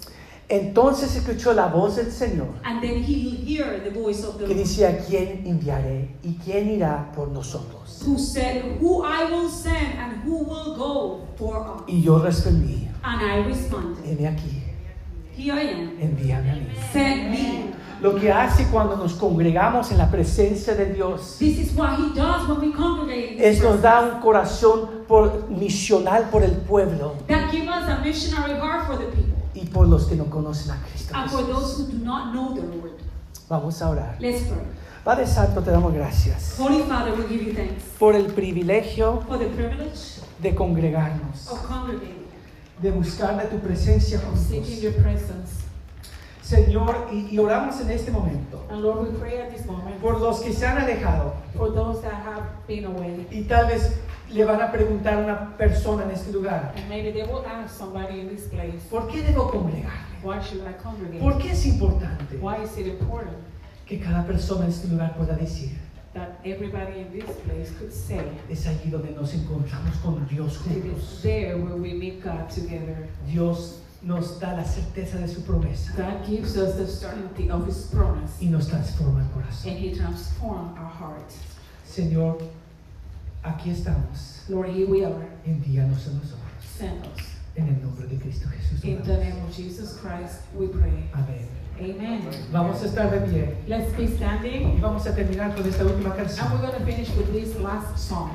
Entonces 0.51 1.15
escuchó 1.15 1.53
la 1.53 1.67
voz 1.67 1.97
del 1.97 2.11
Señor 2.11 2.49
And 2.65 2.81
then 2.81 3.03
he 3.03 3.37
hear 3.45 3.83
the 3.85 3.91
voice 3.91 4.25
of 4.25 4.39
the 4.39 4.47
que 4.47 4.55
decía, 4.55 5.05
¿quién 5.07 5.43
enviaré 5.47 6.17
y 6.23 6.39
quién 6.43 6.71
irá 6.71 7.13
por 7.15 7.29
nosotros? 7.29 8.03
Who 8.07 8.19
said, 8.19 8.63
Who 8.81 9.05
I 9.05 9.31
will 9.31 9.51
send 9.51 9.99
and 9.99 10.23
who 10.25 10.39
will 10.45 10.75
go 10.75 11.29
for 11.37 11.61
us. 11.61 11.83
Y 11.87 12.03
yo 12.03 12.19
respondí, 12.19 12.89
And 13.03 13.21
I 13.21 13.47
responded, 13.47 14.05
heme 14.07 14.27
aquí. 14.27 14.68
Envíame 15.39 16.51
a 16.51 16.55
mí. 16.55 16.69
Send 16.93 17.31
me. 17.31 17.79
Lo 18.01 18.15
que 18.15 18.31
hace 18.31 18.65
cuando 18.71 18.97
nos 18.97 19.15
congregamos 19.15 19.91
en 19.91 19.99
la 19.99 20.09
presencia 20.09 20.75
de 20.77 20.93
Dios 20.95 21.37
This 21.41 21.59
is 21.59 21.75
what 21.77 21.99
he 21.99 22.15
does 22.15 22.49
when 22.49 22.61
we 22.61 22.73
congregate. 22.73 23.33
in 23.35 23.43
es 23.43 23.61
nos 23.61 23.83
da 23.83 24.01
un 24.03 24.21
corazón 24.21 24.89
por, 25.09 25.49
misional 25.51 26.29
por 26.31 26.45
el 26.45 26.53
pueblo 26.53 27.15
That 27.27 27.51
give 27.51 27.67
us 27.69 27.89
a 27.89 27.99
missionary 28.05 28.55
heart 28.55 28.87
for 28.87 28.97
the 28.99 29.07
people 29.07 29.35
y 29.55 29.67
por 29.67 29.89
los 29.89 30.07
que 30.07 30.15
no 30.15 30.27
conocen 30.27 30.71
a 30.71 30.77
Cristo. 30.89 31.13
and 31.17 31.29
for 31.29 31.43
those 31.45 31.77
who 31.77 31.87
do 31.91 31.99
not 32.05 32.33
know 32.33 32.55
the 32.55 32.61
Lord. 32.63 32.93
Vamos 33.49 33.83
a 33.83 33.89
orar. 33.91 34.17
Let's 34.21 34.43
pray. 34.43 34.61
Padre 35.03 35.27
Santo, 35.27 35.61
te 35.63 35.71
damos 35.73 35.93
gracias 35.93 36.55
Holy 36.59 36.83
Father, 36.83 37.15
we 37.15 37.27
give 37.27 37.43
you 37.45 37.53
thanks 37.55 37.83
por 37.99 38.15
el 38.15 38.27
privilegio 38.27 39.25
for 39.27 39.39
the 39.39 39.47
privilege 39.47 40.21
de 40.41 40.55
congregarnos, 40.55 41.49
of 41.51 41.67
congregating, 41.67 42.18
de 42.81 42.91
buscar 42.91 43.37
de 43.37 43.49
tu 43.49 43.59
presencia 43.59 44.21
juntos. 44.21 44.47
Señor, 46.43 47.09
y, 47.13 47.29
y 47.35 47.39
oramos 47.39 47.79
en 47.83 47.91
este 47.91 48.11
momento 48.11 48.65
And 48.71 48.81
Lord, 48.81 49.03
we 49.03 49.19
pray 49.19 49.39
at 49.39 49.51
this 49.51 49.67
moment 49.67 49.97
por 50.01 50.19
los 50.19 50.41
que 50.41 50.53
se 50.53 50.67
han 50.67 50.79
alejado 50.79 51.35
for 51.55 51.71
those 51.75 52.01
that 52.01 52.15
have 52.15 52.43
been 52.67 52.87
away. 52.87 53.27
y 53.31 53.43
tal 53.43 53.67
vez 53.67 53.93
le 54.31 54.45
van 54.45 54.63
a 54.63 54.71
preguntar 54.73 55.15
a 55.15 55.19
una 55.19 55.57
persona 55.59 56.05
en 56.05 56.11
este 56.13 56.33
lugar, 56.33 56.73
And 56.77 56.89
maybe 56.89 57.13
they 57.13 57.25
will 57.25 57.45
ask 57.45 57.77
somebody 57.77 58.21
in 58.21 58.29
this 58.29 58.45
place, 58.49 58.81
¿por 58.91 59.09
qué 59.09 59.23
debo 59.23 59.51
congregarme? 59.51 60.23
why 60.23 60.39
should 60.41 60.63
I 60.67 60.73
congregate? 60.83 61.21
¿Por 61.21 61.37
qué 61.39 61.51
es 61.53 61.67
importante 61.67 62.37
Why 62.41 62.63
is 62.65 62.79
it 62.79 62.87
important 62.87 63.37
que 63.87 63.99
cada 64.01 64.25
persona 64.25 64.65
en 64.65 64.71
este 64.71 64.89
lugar 64.89 65.17
pueda 65.17 65.35
decir, 65.37 65.77
that 66.19 66.41
everybody 66.45 67.01
in 67.01 67.13
this 67.13 67.31
place 67.47 67.71
could 67.79 67.93
say, 67.93 68.25
es 68.51 68.67
allí 68.67 68.91
donde 68.91 69.15
nos 69.15 69.33
encontramos 69.35 69.95
con 70.03 70.27
Dios 70.29 70.59
juntos? 70.59 71.23
there 71.23 71.57
where 71.57 71.77
we 71.77 71.93
meet 71.95 72.21
God 72.23 72.51
together. 72.51 73.07
Dios 73.31 73.81
nos 74.03 74.39
da 74.41 74.53
la 74.55 74.65
certeza 74.65 75.19
de 75.19 75.29
su 75.29 75.41
promesa 75.43 75.97
God 75.97 76.27
gives 76.27 76.57
us 76.57 76.77
the 76.77 76.87
certainty 76.87 77.49
of 77.51 77.67
His 77.67 77.87
promise, 77.87 78.41
y 78.41 78.47
nos 78.49 78.67
transforma 78.69 79.21
el 79.23 79.29
corazón. 79.31 79.71
and 79.71 79.79
He 79.79 79.95
transforms 79.95 80.77
our 80.79 80.91
heart. 80.91 81.33
Señor, 81.87 82.43
aquí 83.45 83.71
estamos. 83.71 84.49
Lord, 84.49 84.71
here 84.71 84.87
we 84.87 85.05
are. 85.05 85.27
Envíanos 85.47 86.07
a 86.07 86.11
nosotros. 86.11 86.39
Send 86.65 87.05
us. 87.07 87.23
En 87.57 87.67
el 87.69 87.81
nombre 87.83 88.07
de 88.07 88.17
Cristo 88.19 88.47
Jesús. 88.49 88.85
In 88.85 89.03
the 89.03 89.17
name 89.17 89.43
of 89.43 89.53
Jesus 89.55 89.97
Christ, 89.99 90.43
we 90.55 90.69
pray. 90.69 91.09
Amén. 91.15 91.49
Amen. 91.81 92.29
Vamos 92.51 92.83
a 92.83 92.87
estar 92.87 93.11
de 93.11 93.21
pie 93.21 93.55
Let's 93.69 93.97
be 93.97 94.05
y 94.05 94.09
standing, 94.09 94.81
vamos 94.81 95.07
a 95.07 95.15
terminar 95.15 95.55
con 95.55 95.69
esta 95.69 95.85
última 95.85 96.11
and 96.11 96.19
we're 96.19 96.25
canción. 96.27 96.61
going 96.61 96.73
to 96.73 96.85
finish 96.85 97.09
with 97.17 97.33
this 97.33 97.57
last 97.61 97.97
song. 97.97 98.31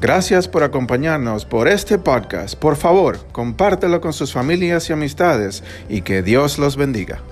Gracias 0.00 0.46
por 0.46 0.62
acompañarnos 0.62 1.44
por 1.46 1.68
este 1.68 1.98
podcast. 1.98 2.54
Por 2.54 2.76
favor, 2.76 3.18
compártelo 3.32 4.00
con 4.00 4.12
sus 4.12 4.32
familias 4.32 4.90
y 4.90 4.92
amistades 4.92 5.64
y 5.88 6.02
que 6.02 6.22
Dios 6.22 6.58
los 6.58 6.76
bendiga. 6.76 7.22